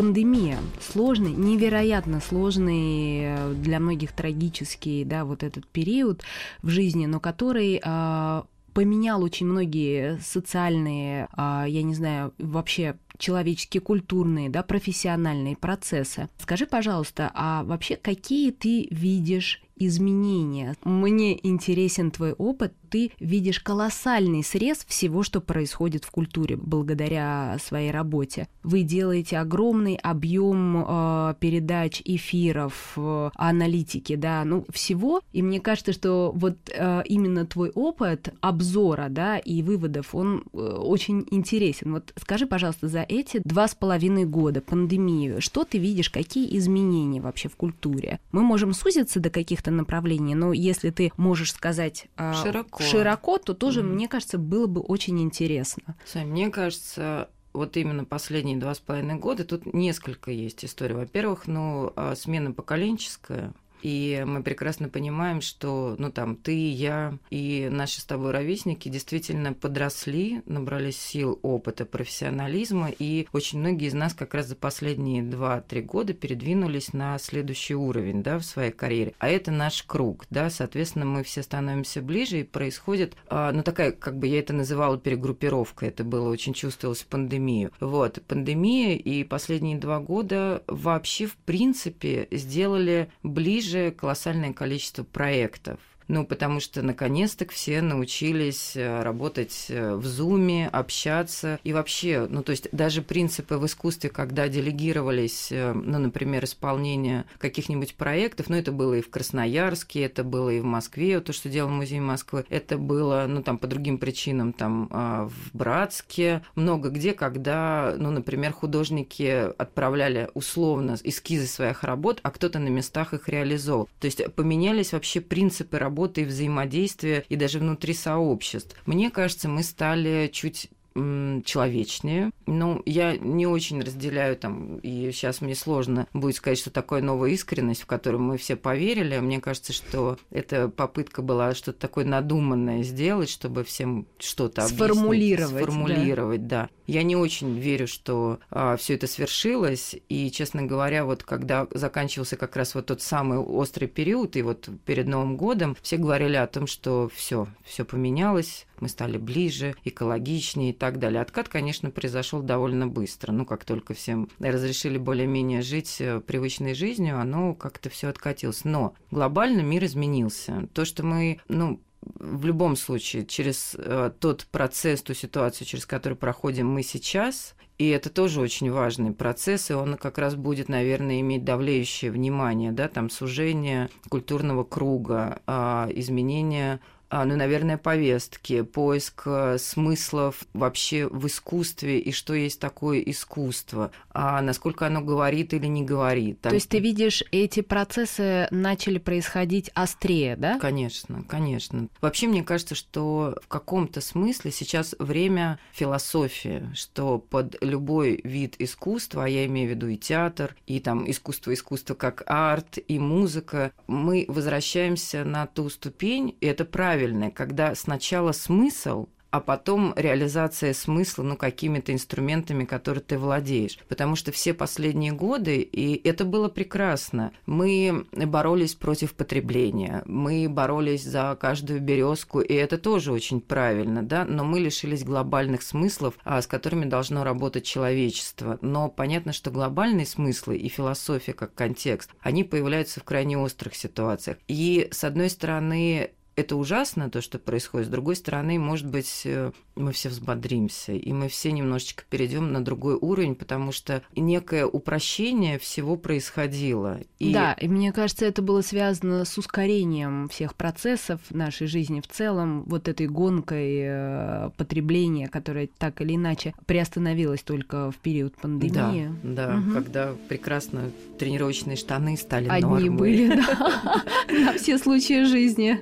Пандемия. 0.00 0.58
Сложный, 0.80 1.32
невероятно 1.32 2.20
сложный, 2.20 3.20
э, 3.22 3.54
для 3.54 3.78
многих 3.80 4.12
трагический, 4.12 5.04
да, 5.04 5.26
вот 5.26 5.42
этот 5.42 5.66
период 5.66 6.22
в 6.62 6.70
жизни, 6.70 7.04
но 7.04 7.20
который 7.20 7.82
э, 7.84 8.42
поменял 8.72 9.22
очень 9.22 9.44
многие 9.44 10.18
социальные, 10.22 11.28
э, 11.36 11.64
я 11.68 11.82
не 11.82 11.94
знаю, 11.94 12.32
вообще 12.38 12.96
человеческие, 13.18 13.82
культурные, 13.82 14.48
да, 14.48 14.62
профессиональные 14.62 15.54
процессы. 15.54 16.30
Скажи, 16.38 16.64
пожалуйста, 16.64 17.30
а 17.34 17.62
вообще 17.64 17.96
какие 17.96 18.52
ты 18.52 18.88
видишь 18.90 19.62
изменения. 19.76 20.76
Мне 20.84 21.46
интересен 21.46 22.10
твой 22.10 22.32
опыт. 22.32 22.72
Ты 22.90 23.12
видишь 23.18 23.60
колоссальный 23.60 24.44
срез 24.44 24.84
всего, 24.86 25.22
что 25.22 25.40
происходит 25.40 26.04
в 26.04 26.10
культуре 26.10 26.56
благодаря 26.56 27.56
своей 27.62 27.90
работе. 27.90 28.48
Вы 28.62 28.82
делаете 28.82 29.38
огромный 29.38 29.96
объем 29.96 30.84
э, 30.86 31.34
передач, 31.40 32.02
эфиров, 32.04 32.92
э, 32.96 33.30
аналитики, 33.34 34.16
да, 34.16 34.44
ну 34.44 34.66
всего. 34.70 35.22
И 35.32 35.42
мне 35.42 35.60
кажется, 35.60 35.92
что 35.92 36.32
вот 36.34 36.56
э, 36.70 37.02
именно 37.06 37.46
твой 37.46 37.70
опыт 37.70 38.34
обзора, 38.40 39.06
да, 39.08 39.38
и 39.38 39.62
выводов, 39.62 40.14
он 40.14 40.44
э, 40.52 40.58
очень 40.58 41.26
интересен. 41.30 41.92
Вот 41.92 42.12
скажи, 42.16 42.46
пожалуйста, 42.46 42.88
за 42.88 43.00
эти 43.08 43.40
два 43.44 43.66
с 43.66 43.74
половиной 43.74 44.26
года 44.26 44.60
пандемии, 44.60 45.40
что 45.40 45.64
ты 45.64 45.78
видишь, 45.78 46.10
какие 46.10 46.58
изменения 46.58 47.20
вообще 47.20 47.48
в 47.48 47.56
культуре? 47.56 48.20
Мы 48.32 48.42
можем 48.42 48.74
сузиться 48.74 49.20
до 49.20 49.30
каких-то 49.30 49.70
это 49.70 49.76
направление. 49.76 50.36
Но 50.36 50.52
если 50.52 50.90
ты 50.90 51.12
можешь 51.16 51.52
сказать 51.52 52.06
а, 52.16 52.34
широко, 52.34 52.79
широко 52.80 53.38
то 53.38 53.54
тоже, 53.54 53.80
mm-hmm. 53.80 53.94
мне 53.94 54.08
кажется, 54.08 54.38
было 54.38 54.66
бы 54.66 54.80
очень 54.80 55.20
интересно. 55.20 55.96
Сань, 56.04 56.28
мне 56.28 56.50
кажется, 56.50 57.28
вот 57.52 57.76
именно 57.76 58.04
последние 58.04 58.56
два 58.56 58.74
с 58.74 58.78
половиной 58.78 59.16
года 59.16 59.44
тут 59.44 59.72
несколько 59.72 60.30
есть 60.30 60.64
историй. 60.64 60.94
Во-первых, 60.94 61.46
ну, 61.46 61.92
а, 61.96 62.14
смена 62.14 62.52
поколенческая, 62.52 63.52
и 63.82 64.22
мы 64.26 64.42
прекрасно 64.42 64.88
понимаем, 64.88 65.40
что, 65.40 65.94
ну, 65.98 66.10
там, 66.10 66.36
ты, 66.36 66.70
я 66.70 67.18
и 67.30 67.68
наши 67.70 68.00
с 68.00 68.04
тобой 68.04 68.32
ровесники 68.32 68.88
действительно 68.88 69.52
подросли, 69.52 70.42
набрались 70.46 71.00
сил, 71.00 71.38
опыта, 71.42 71.84
профессионализма, 71.84 72.90
и 72.98 73.26
очень 73.32 73.60
многие 73.60 73.88
из 73.88 73.94
нас 73.94 74.14
как 74.14 74.34
раз 74.34 74.46
за 74.46 74.56
последние 74.56 75.22
2-3 75.22 75.82
года 75.82 76.12
передвинулись 76.12 76.92
на 76.92 77.18
следующий 77.18 77.74
уровень, 77.74 78.22
да, 78.22 78.38
в 78.38 78.44
своей 78.44 78.72
карьере. 78.72 79.14
А 79.18 79.28
это 79.28 79.50
наш 79.50 79.82
круг, 79.82 80.26
да, 80.30 80.50
соответственно, 80.50 81.04
мы 81.04 81.22
все 81.22 81.42
становимся 81.42 82.02
ближе, 82.02 82.40
и 82.40 82.44
происходит, 82.44 83.16
а, 83.28 83.52
ну, 83.52 83.62
такая, 83.62 83.92
как 83.92 84.18
бы 84.18 84.26
я 84.26 84.40
это 84.40 84.52
называла 84.52 84.98
перегруппировка, 84.98 85.86
это 85.86 86.04
было 86.04 86.28
очень 86.28 86.54
чувствовалось 86.54 87.00
в 87.00 87.06
пандемию. 87.06 87.72
Вот, 87.80 88.22
пандемия 88.26 88.96
и 88.96 89.24
последние 89.24 89.78
два 89.78 90.00
года 90.00 90.62
вообще, 90.66 91.26
в 91.26 91.36
принципе, 91.36 92.28
сделали 92.30 93.10
ближе 93.22 93.69
же 93.70 93.90
колоссальное 93.92 94.52
количество 94.52 95.04
проектов. 95.04 95.78
Ну, 96.10 96.26
потому 96.26 96.58
что 96.58 96.82
наконец-то 96.82 97.46
все 97.46 97.80
научились 97.80 98.72
э, 98.74 99.02
работать 99.04 99.66
э, 99.68 99.94
в 99.94 100.04
зуме, 100.04 100.66
общаться. 100.66 101.60
И 101.62 101.72
вообще, 101.72 102.26
ну, 102.28 102.42
то 102.42 102.50
есть 102.50 102.68
даже 102.72 103.00
принципы 103.00 103.58
в 103.58 103.66
искусстве, 103.66 104.10
когда 104.10 104.48
делегировались, 104.48 105.52
э, 105.52 105.72
ну, 105.72 106.00
например, 106.00 106.44
исполнение 106.44 107.26
каких-нибудь 107.38 107.94
проектов, 107.94 108.48
ну, 108.48 108.56
это 108.56 108.72
было 108.72 108.94
и 108.94 109.02
в 109.02 109.08
Красноярске, 109.08 110.02
это 110.02 110.24
было 110.24 110.50
и 110.50 110.58
в 110.58 110.64
Москве, 110.64 111.20
то, 111.20 111.32
что 111.32 111.48
делал 111.48 111.70
Музей 111.70 112.00
Москвы, 112.00 112.44
это 112.48 112.76
было, 112.76 113.26
ну, 113.28 113.44
там, 113.44 113.56
по 113.56 113.68
другим 113.68 113.98
причинам, 113.98 114.52
там, 114.52 114.88
а, 114.90 115.28
в 115.28 115.56
Братске, 115.56 116.42
много 116.56 116.88
где, 116.88 117.12
когда, 117.12 117.94
ну, 117.96 118.10
например, 118.10 118.52
художники 118.52 119.52
отправляли 119.56 120.28
условно 120.34 120.96
эскизы 121.04 121.46
своих 121.46 121.84
работ, 121.84 122.18
а 122.24 122.32
кто-то 122.32 122.58
на 122.58 122.68
местах 122.68 123.14
их 123.14 123.28
реализовал. 123.28 123.88
То 124.00 124.06
есть 124.06 124.34
поменялись 124.34 124.92
вообще 124.92 125.20
принципы 125.20 125.78
работы 125.78 125.99
работы 126.00 126.22
и 126.22 126.24
взаимодействия, 126.24 127.24
и 127.28 127.36
даже 127.36 127.58
внутри 127.58 127.92
сообществ. 127.92 128.74
Мне 128.86 129.10
кажется, 129.10 129.48
мы 129.48 129.62
стали 129.62 130.30
чуть 130.32 130.70
человечнее. 130.94 132.30
Ну, 132.46 132.82
я 132.84 133.16
не 133.16 133.46
очень 133.46 133.80
разделяю 133.80 134.36
там, 134.36 134.78
и 134.78 135.10
сейчас 135.12 135.40
мне 135.40 135.54
сложно 135.54 136.06
будет 136.12 136.36
сказать, 136.36 136.58
что 136.58 136.70
такое 136.70 137.00
новая 137.00 137.30
искренность, 137.30 137.82
в 137.82 137.86
которую 137.86 138.22
мы 138.22 138.36
все 138.38 138.56
поверили. 138.56 139.18
Мне 139.18 139.40
кажется, 139.40 139.72
что 139.72 140.18
эта 140.30 140.68
попытка 140.68 141.22
была 141.22 141.54
что-то 141.54 141.78
такое 141.78 142.04
надуманное 142.04 142.82
сделать, 142.82 143.30
чтобы 143.30 143.64
всем 143.64 144.06
что-то 144.18 144.66
сформулировать, 144.66 145.62
сформулировать, 145.62 146.46
да. 146.46 146.62
да. 146.62 146.70
Я 146.86 147.04
не 147.04 147.14
очень 147.14 147.56
верю, 147.58 147.86
что 147.86 148.40
а, 148.50 148.76
все 148.76 148.94
это 148.94 149.06
свершилось, 149.06 149.94
и, 150.08 150.30
честно 150.30 150.64
говоря, 150.64 151.04
вот 151.04 151.22
когда 151.22 151.68
заканчивался 151.70 152.36
как 152.36 152.56
раз 152.56 152.74
вот 152.74 152.86
тот 152.86 153.00
самый 153.00 153.38
острый 153.38 153.86
период, 153.86 154.34
и 154.36 154.42
вот 154.42 154.68
перед 154.84 155.06
Новым 155.06 155.36
годом 155.36 155.76
все 155.82 155.96
говорили 155.98 156.36
о 156.36 156.48
том, 156.48 156.66
что 156.66 157.08
все, 157.14 157.46
все 157.64 157.84
поменялось, 157.84 158.66
мы 158.80 158.88
стали 158.88 159.18
ближе, 159.18 159.74
экологичнее 159.84 160.70
и 160.70 160.72
так 160.72 160.98
далее. 160.98 161.20
Откат, 161.22 161.48
конечно, 161.48 161.90
произошел 161.90 162.42
довольно 162.42 162.86
быстро. 162.86 163.32
Ну, 163.32 163.44
как 163.44 163.64
только 163.64 163.94
всем 163.94 164.28
разрешили 164.38 164.98
более-менее 164.98 165.62
жить 165.62 165.96
э, 166.00 166.20
привычной 166.20 166.74
жизнью, 166.74 167.18
оно 167.18 167.54
как-то 167.54 167.90
все 167.90 168.08
откатилось. 168.08 168.64
Но 168.64 168.94
глобально 169.10 169.60
мир 169.60 169.84
изменился. 169.84 170.68
То, 170.72 170.84
что 170.84 171.04
мы, 171.04 171.40
ну, 171.48 171.80
в 172.02 172.44
любом 172.44 172.76
случае, 172.76 173.26
через 173.26 173.74
э, 173.76 174.10
тот 174.18 174.46
процесс, 174.46 175.02
ту 175.02 175.14
ситуацию, 175.14 175.66
через 175.66 175.86
которую 175.86 176.16
проходим 176.16 176.68
мы 176.68 176.82
сейчас, 176.82 177.54
и 177.78 177.88
это 177.88 178.10
тоже 178.10 178.40
очень 178.40 178.70
важный 178.70 179.12
процесс, 179.12 179.70
и 179.70 179.74
он 179.74 179.96
как 179.96 180.18
раз 180.18 180.34
будет, 180.34 180.68
наверное, 180.68 181.20
иметь 181.20 181.44
давлеющее 181.44 182.10
внимание, 182.10 182.72
да, 182.72 182.88
там 182.88 183.08
сужение 183.08 183.88
культурного 184.08 184.64
круга, 184.64 185.40
э, 185.46 185.88
изменение 185.94 186.74
а, 186.74 186.80
ну, 187.10 187.36
наверное, 187.36 187.76
повестки, 187.76 188.62
поиск 188.62 189.22
э, 189.26 189.58
смыслов 189.58 190.44
вообще 190.52 191.08
в 191.08 191.26
искусстве 191.26 191.98
и 191.98 192.12
что 192.12 192.34
есть 192.34 192.60
такое 192.60 193.00
искусство, 193.00 193.90
а 194.12 194.40
насколько 194.40 194.86
оно 194.86 195.00
говорит 195.00 195.52
или 195.52 195.66
не 195.66 195.82
говорит. 195.82 196.40
Там... 196.40 196.50
То 196.50 196.54
есть 196.54 196.68
ты 196.68 196.78
видишь, 196.78 197.24
эти 197.32 197.62
процессы 197.62 198.46
начали 198.52 198.98
происходить 198.98 199.70
острее, 199.74 200.36
да? 200.36 200.58
Конечно, 200.60 201.24
конечно. 201.28 201.88
Вообще, 202.00 202.28
мне 202.28 202.44
кажется, 202.44 202.76
что 202.76 203.36
в 203.42 203.48
каком-то 203.48 204.00
смысле 204.00 204.52
сейчас 204.52 204.94
время 204.98 205.58
философии, 205.72 206.70
что 206.74 207.18
под 207.18 207.62
любой 207.62 208.20
вид 208.22 208.54
искусства, 208.58 209.24
а 209.24 209.28
я 209.28 209.46
имею 209.46 209.68
в 209.68 209.70
виду 209.70 209.88
и 209.88 209.96
театр, 209.96 210.54
и 210.66 210.78
там 210.78 211.10
искусство, 211.10 211.52
искусство 211.52 211.94
как 211.94 212.22
арт, 212.26 212.78
и 212.86 212.98
музыка, 213.00 213.72
мы 213.88 214.24
возвращаемся 214.28 215.24
на 215.24 215.46
ту 215.46 215.68
ступень, 215.70 216.36
и 216.40 216.46
это 216.46 216.64
правильно, 216.64 216.99
правильное, 217.00 217.30
когда 217.30 217.74
сначала 217.74 218.32
смысл, 218.32 219.06
а 219.30 219.40
потом 219.40 219.94
реализация 219.96 220.74
смысла, 220.74 221.22
ну, 221.22 221.36
какими-то 221.36 221.92
инструментами, 221.92 222.64
которые 222.64 223.02
ты 223.02 223.16
владеешь. 223.16 223.78
Потому 223.88 224.16
что 224.16 224.32
все 224.32 224.54
последние 224.54 225.12
годы, 225.12 225.60
и 225.60 226.06
это 226.06 226.24
было 226.24 226.48
прекрасно, 226.48 227.32
мы 227.46 228.06
боролись 228.12 228.74
против 228.74 229.14
потребления, 229.14 230.02
мы 230.06 230.48
боролись 230.48 231.04
за 231.04 231.36
каждую 231.40 231.80
березку, 231.80 232.40
и 232.40 232.52
это 232.54 232.76
тоже 232.76 233.12
очень 233.12 233.40
правильно, 233.40 234.02
да, 234.02 234.24
но 234.24 234.44
мы 234.44 234.58
лишились 234.58 235.04
глобальных 235.04 235.62
смыслов, 235.62 236.14
а, 236.24 236.42
с 236.42 236.46
которыми 236.46 236.84
должно 236.86 237.22
работать 237.24 237.64
человечество. 237.64 238.58
Но 238.62 238.88
понятно, 238.88 239.32
что 239.32 239.50
глобальные 239.50 240.06
смыслы 240.06 240.56
и 240.56 240.68
философия 240.68 241.32
как 241.32 241.54
контекст, 241.54 242.10
они 242.20 242.42
появляются 242.42 243.00
в 243.00 243.04
крайне 243.04 243.38
острых 243.38 243.76
ситуациях. 243.76 244.38
И, 244.48 244.88
с 244.90 245.04
одной 245.04 245.30
стороны, 245.30 246.10
это 246.40 246.56
ужасно, 246.56 247.10
то, 247.10 247.20
что 247.20 247.38
происходит. 247.38 247.88
С 247.88 247.90
другой 247.90 248.16
стороны, 248.16 248.58
может 248.58 248.86
быть, 248.86 249.22
э, 249.24 249.52
мы 249.80 249.92
все 249.92 250.08
взбодримся, 250.08 250.92
и 250.92 251.12
мы 251.12 251.28
все 251.28 251.52
немножечко 251.52 252.04
перейдем 252.08 252.52
на 252.52 252.64
другой 252.64 252.94
уровень, 252.94 253.34
потому 253.34 253.72
что 253.72 254.02
некое 254.14 254.66
упрощение 254.66 255.58
всего 255.58 255.96
происходило. 255.96 257.00
И... 257.18 257.32
Да, 257.32 257.52
и 257.54 257.68
мне 257.68 257.92
кажется, 257.92 258.26
это 258.26 258.42
было 258.42 258.62
связано 258.62 259.24
с 259.24 259.36
ускорением 259.38 260.28
всех 260.28 260.54
процессов 260.54 261.20
нашей 261.30 261.66
жизни 261.66 262.00
в 262.00 262.08
целом, 262.08 262.64
вот 262.66 262.88
этой 262.88 263.06
гонкой 263.06 263.80
э, 263.82 264.50
потребления, 264.56 265.28
которая 265.28 265.68
так 265.78 266.00
или 266.00 266.16
иначе 266.16 266.54
приостановилась 266.66 267.42
только 267.42 267.90
в 267.90 267.96
период 267.96 268.36
пандемии. 268.36 269.12
Да, 269.22 269.48
да 269.48 269.58
угу. 269.58 269.72
когда 269.72 270.14
прекрасно 270.28 270.90
тренировочные 271.18 271.76
штаны 271.76 272.16
стали 272.16 272.48
Одни 272.48 272.62
нормой. 272.62 272.90
были, 272.90 273.28
да, 273.28 274.02
на 274.30 274.52
все 274.54 274.78
случаи 274.78 275.24
жизни. 275.24 275.80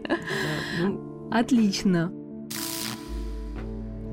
Ну. 0.81 1.31
Отлично. 1.31 2.13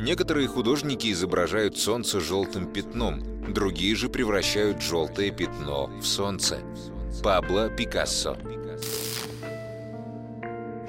Некоторые 0.06 0.48
художники 0.48 1.12
изображают 1.12 1.80
солнце 1.80 2.20
желтым 2.20 2.72
пятном, 2.72 3.24
другие 3.52 3.96
же 3.96 4.08
превращают 4.08 4.80
желтое 4.80 5.32
пятно 5.32 5.88
в 6.00 6.06
солнце. 6.06 6.60
Пабло 7.24 7.70
Пикассо. 7.70 8.38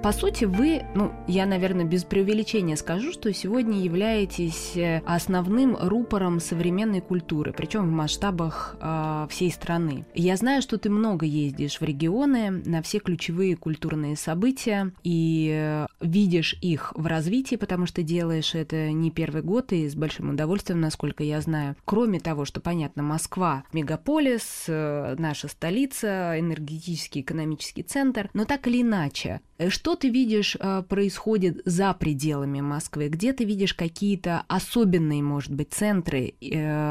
По 0.03 0.13
сути, 0.13 0.45
вы, 0.45 0.85
ну, 0.95 1.13
я, 1.27 1.47
наверное, 1.47 1.85
без 1.85 2.05
преувеличения 2.05 2.77
скажу, 2.77 3.11
что 3.11 3.33
сегодня 3.33 3.81
являетесь 3.81 4.77
э, 4.77 5.01
основным 5.05 5.77
рупором 5.81 6.39
современной 6.39 7.01
культуры, 7.01 7.53
причем 7.53 7.89
в 7.89 7.91
масштабах 7.91 8.77
э, 8.81 9.27
всей 9.31 9.51
страны. 9.51 10.05
Я 10.15 10.37
знаю, 10.37 10.63
что 10.63 10.79
ты 10.79 10.91
много 10.91 11.27
ездишь 11.27 11.81
в 11.81 11.83
регионы 11.83 12.51
на 12.51 12.83
все 12.83 13.01
ключевые 13.01 13.57
культурные 13.57 14.15
события 14.15 14.93
и 15.03 15.51
э, 15.53 15.86
видишь 16.01 16.57
их 16.61 16.93
в 16.95 17.07
развитии, 17.07 17.57
потому 17.57 17.87
что 17.87 18.03
делаешь 18.03 18.55
это 18.55 18.91
не 18.93 19.11
первый 19.11 19.43
год 19.43 19.73
и 19.73 19.89
с 19.89 19.95
большим 19.95 20.31
удовольствием, 20.31 20.81
насколько 20.81 21.25
я 21.25 21.41
знаю. 21.41 21.77
Кроме 21.85 22.21
того, 22.21 22.45
что, 22.45 22.61
понятно, 22.61 23.03
Москва– 23.03 23.65
мегаполис, 23.73 24.65
э, 24.69 25.17
наша 25.19 25.49
столица, 25.49 26.39
энергетический 26.39 27.21
экономический 27.23 27.83
центр, 27.83 28.31
но 28.35 28.45
так 28.45 28.67
или 28.67 28.83
иначе, 28.83 29.41
Э, 29.59 29.71
что 29.71 29.97
ты 29.97 30.09
видишь 30.09 30.57
э, 30.59 30.83
происходит 30.89 31.63
за 31.65 31.93
пределами 31.95 32.61
Москвы? 32.61 33.09
Где 33.09 33.33
ты 33.33 33.45
видишь 33.45 33.75
какие-то 33.75 34.45
особенные, 34.49 35.23
может 35.23 35.53
быть, 35.53 35.73
центры 35.73 36.35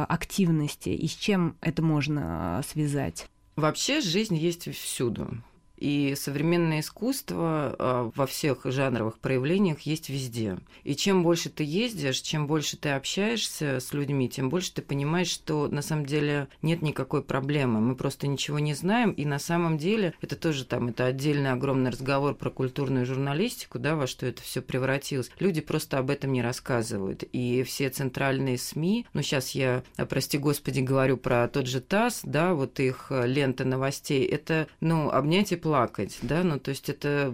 активности? 0.07 0.89
И 0.89 1.07
с 1.07 1.13
чем 1.13 1.55
это 1.61 1.81
можно 1.81 2.61
связать? 2.67 3.27
Вообще 3.55 4.01
жизнь 4.01 4.35
есть 4.35 4.71
всюду. 4.75 5.41
И 5.77 6.15
современное 6.15 6.79
искусство 6.79 7.75
а, 7.77 8.11
во 8.15 8.25
всех 8.25 8.61
жанровых 8.65 9.19
проявлениях 9.19 9.81
есть 9.81 10.09
везде. 10.09 10.57
И 10.83 10.95
чем 10.95 11.23
больше 11.23 11.49
ты 11.49 11.63
ездишь, 11.63 12.21
чем 12.21 12.47
больше 12.47 12.77
ты 12.77 12.89
общаешься 12.89 13.79
с 13.79 13.93
людьми, 13.93 14.29
тем 14.29 14.49
больше 14.49 14.73
ты 14.73 14.81
понимаешь, 14.81 15.29
что 15.29 15.67
на 15.67 15.81
самом 15.81 16.05
деле 16.05 16.47
нет 16.61 16.81
никакой 16.81 17.21
проблемы. 17.23 17.81
Мы 17.81 17.95
просто 17.95 18.27
ничего 18.27 18.59
не 18.59 18.73
знаем. 18.73 19.11
И 19.11 19.25
на 19.25 19.39
самом 19.39 19.77
деле 19.77 20.13
это 20.21 20.35
тоже 20.35 20.65
там 20.65 20.87
это 20.87 21.05
отдельный 21.05 21.51
огромный 21.51 21.91
разговор 21.91 22.35
про 22.35 22.49
культурную 22.49 23.05
журналистику, 23.05 23.79
да, 23.79 23.95
во 23.95 24.07
что 24.07 24.25
это 24.25 24.41
все 24.41 24.61
превратилось. 24.61 25.31
Люди 25.39 25.61
просто 25.61 25.97
об 25.97 26.09
этом 26.09 26.31
не 26.31 26.41
рассказывают. 26.41 27.23
И 27.31 27.63
все 27.63 27.89
центральные 27.89 28.57
СМИ, 28.57 29.05
ну 29.13 29.21
сейчас 29.21 29.51
я, 29.51 29.83
прости 30.09 30.37
господи, 30.37 30.79
говорю 30.79 31.17
про 31.17 31.47
тот 31.47 31.67
же 31.67 31.81
ТАСС, 31.81 32.21
да, 32.23 32.53
вот 32.53 32.79
их 32.79 33.11
лента 33.11 33.65
новостей, 33.65 34.25
это, 34.25 34.67
ну, 34.79 35.09
обнять 35.09 35.51
плакать, 35.65 36.19
да, 36.21 36.43
ну 36.43 36.59
то 36.59 36.69
есть 36.69 36.89
это 36.89 37.33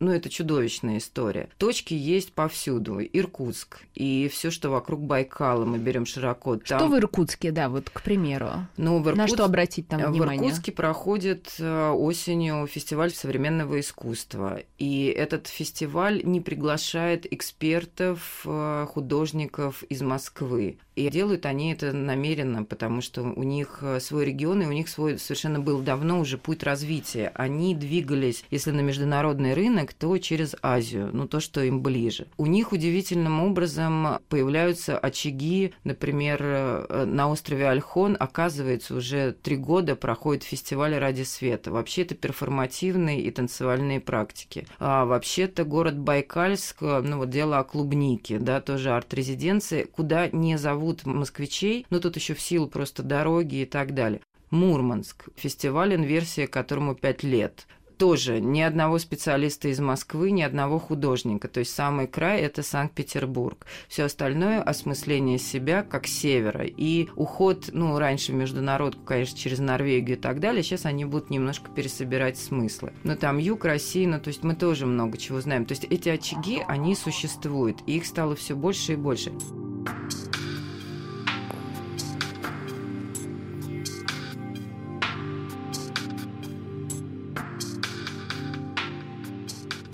ну, 0.00 0.12
это 0.12 0.30
чудовищная 0.30 0.98
история. 0.98 1.48
Точки 1.58 1.92
есть 1.92 2.32
повсюду. 2.32 3.00
Иркутск 3.00 3.82
и 3.94 4.28
все, 4.32 4.50
что 4.50 4.70
вокруг 4.70 5.02
Байкала 5.02 5.66
мы 5.66 5.78
берем 5.78 6.06
широко. 6.06 6.56
Там... 6.56 6.78
Что 6.78 6.88
в 6.88 6.96
Иркутске, 6.96 7.50
да, 7.52 7.68
вот, 7.68 7.90
к 7.90 8.02
примеру? 8.02 8.66
Ну, 8.78 8.98
в 8.98 9.06
Иркут... 9.06 9.18
На 9.18 9.28
что 9.28 9.44
обратить 9.44 9.88
там 9.88 10.00
внимание? 10.00 10.40
В 10.40 10.42
Иркутске 10.42 10.72
проходит 10.72 11.54
э, 11.58 11.90
осенью 11.90 12.66
фестиваль 12.66 13.10
современного 13.10 13.78
искусства. 13.78 14.60
И 14.78 15.04
этот 15.06 15.46
фестиваль 15.46 16.22
не 16.24 16.40
приглашает 16.40 17.30
экспертов, 17.30 18.42
э, 18.46 18.86
художников 18.88 19.82
из 19.84 20.00
Москвы. 20.00 20.78
И 20.96 21.08
делают 21.08 21.46
они 21.46 21.72
это 21.72 21.92
намеренно, 21.92 22.64
потому 22.64 23.00
что 23.00 23.22
у 23.22 23.42
них 23.42 23.78
э, 23.80 24.00
свой 24.00 24.26
регион, 24.26 24.62
и 24.62 24.66
у 24.66 24.72
них 24.72 24.88
свой 24.88 25.18
совершенно 25.18 25.58
был 25.58 25.80
давно 25.80 26.20
уже 26.20 26.36
путь 26.36 26.62
развития. 26.62 27.32
Они 27.34 27.74
двигались, 27.74 28.44
если 28.50 28.70
на 28.70 28.80
международный 28.80 29.54
рынок, 29.54 29.89
то 29.94 30.16
через 30.18 30.54
Азию, 30.62 31.10
ну 31.12 31.26
то, 31.26 31.40
что 31.40 31.62
им 31.62 31.82
ближе. 31.82 32.26
У 32.36 32.46
них 32.46 32.72
удивительным 32.72 33.42
образом 33.42 34.18
появляются 34.28 34.98
очаги, 34.98 35.72
например, 35.84 36.38
э, 36.42 37.04
на 37.04 37.28
острове 37.28 37.68
Альхон, 37.68 38.16
оказывается, 38.18 38.94
уже 38.94 39.32
три 39.32 39.56
года 39.56 39.96
проходит 39.96 40.42
фестиваль 40.42 40.96
«Ради 40.96 41.22
света». 41.22 41.70
Вообще 41.70 42.02
это 42.02 42.14
перформативные 42.14 43.20
и 43.22 43.30
танцевальные 43.30 44.00
практики. 44.00 44.66
А 44.78 45.04
вообще-то 45.04 45.64
город 45.64 45.98
Байкальск, 45.98 46.80
ну 46.80 47.18
вот 47.18 47.30
дело 47.30 47.58
о 47.58 47.64
клубнике, 47.64 48.38
да, 48.38 48.60
тоже 48.60 48.90
арт-резиденции, 48.90 49.84
куда 49.84 50.28
не 50.28 50.58
зовут 50.58 51.06
москвичей, 51.06 51.86
но 51.90 52.00
тут 52.00 52.16
еще 52.16 52.34
в 52.34 52.40
силу 52.40 52.66
просто 52.66 53.02
дороги 53.02 53.56
и 53.56 53.66
так 53.66 53.94
далее. 53.94 54.20
Мурманск, 54.50 55.28
фестиваль 55.36 55.94
инверсия, 55.94 56.48
которому 56.48 56.94
пять 56.96 57.22
лет 57.22 57.66
тоже 58.00 58.40
ни 58.40 58.62
одного 58.62 58.98
специалиста 58.98 59.68
из 59.68 59.78
Москвы, 59.78 60.30
ни 60.30 60.40
одного 60.40 60.78
художника. 60.78 61.48
То 61.48 61.60
есть 61.60 61.74
самый 61.74 62.06
край– 62.06 62.40
это 62.40 62.62
Санкт-Петербург. 62.62 63.66
Все 63.88 64.04
остальное– 64.04 64.62
осмысление 64.64 65.38
себя 65.38 65.82
как 65.82 66.06
севера. 66.06 66.64
И 66.64 67.10
уход, 67.14 67.68
ну, 67.74 67.98
раньше 67.98 68.32
международку, 68.32 69.02
конечно, 69.04 69.38
через 69.38 69.58
Норвегию 69.58 70.16
и 70.16 70.20
так 70.20 70.40
далее, 70.40 70.62
сейчас 70.62 70.86
они 70.86 71.04
будут 71.04 71.28
немножко 71.28 71.70
пересобирать 71.70 72.38
смыслы. 72.38 72.94
Но 73.04 73.16
там 73.16 73.36
юг 73.36 73.66
России, 73.66 74.06
ну, 74.06 74.18
то 74.18 74.28
есть 74.28 74.44
мы 74.44 74.54
тоже 74.54 74.86
много 74.86 75.18
чего 75.18 75.42
знаем. 75.42 75.66
То 75.66 75.72
есть 75.72 75.84
эти 75.84 76.08
очаги, 76.08 76.62
они 76.66 76.94
существуют, 76.94 77.80
и 77.86 77.98
их 77.98 78.06
стало 78.06 78.34
все 78.34 78.56
больше 78.56 78.94
и 78.94 78.96
больше. 78.96 79.30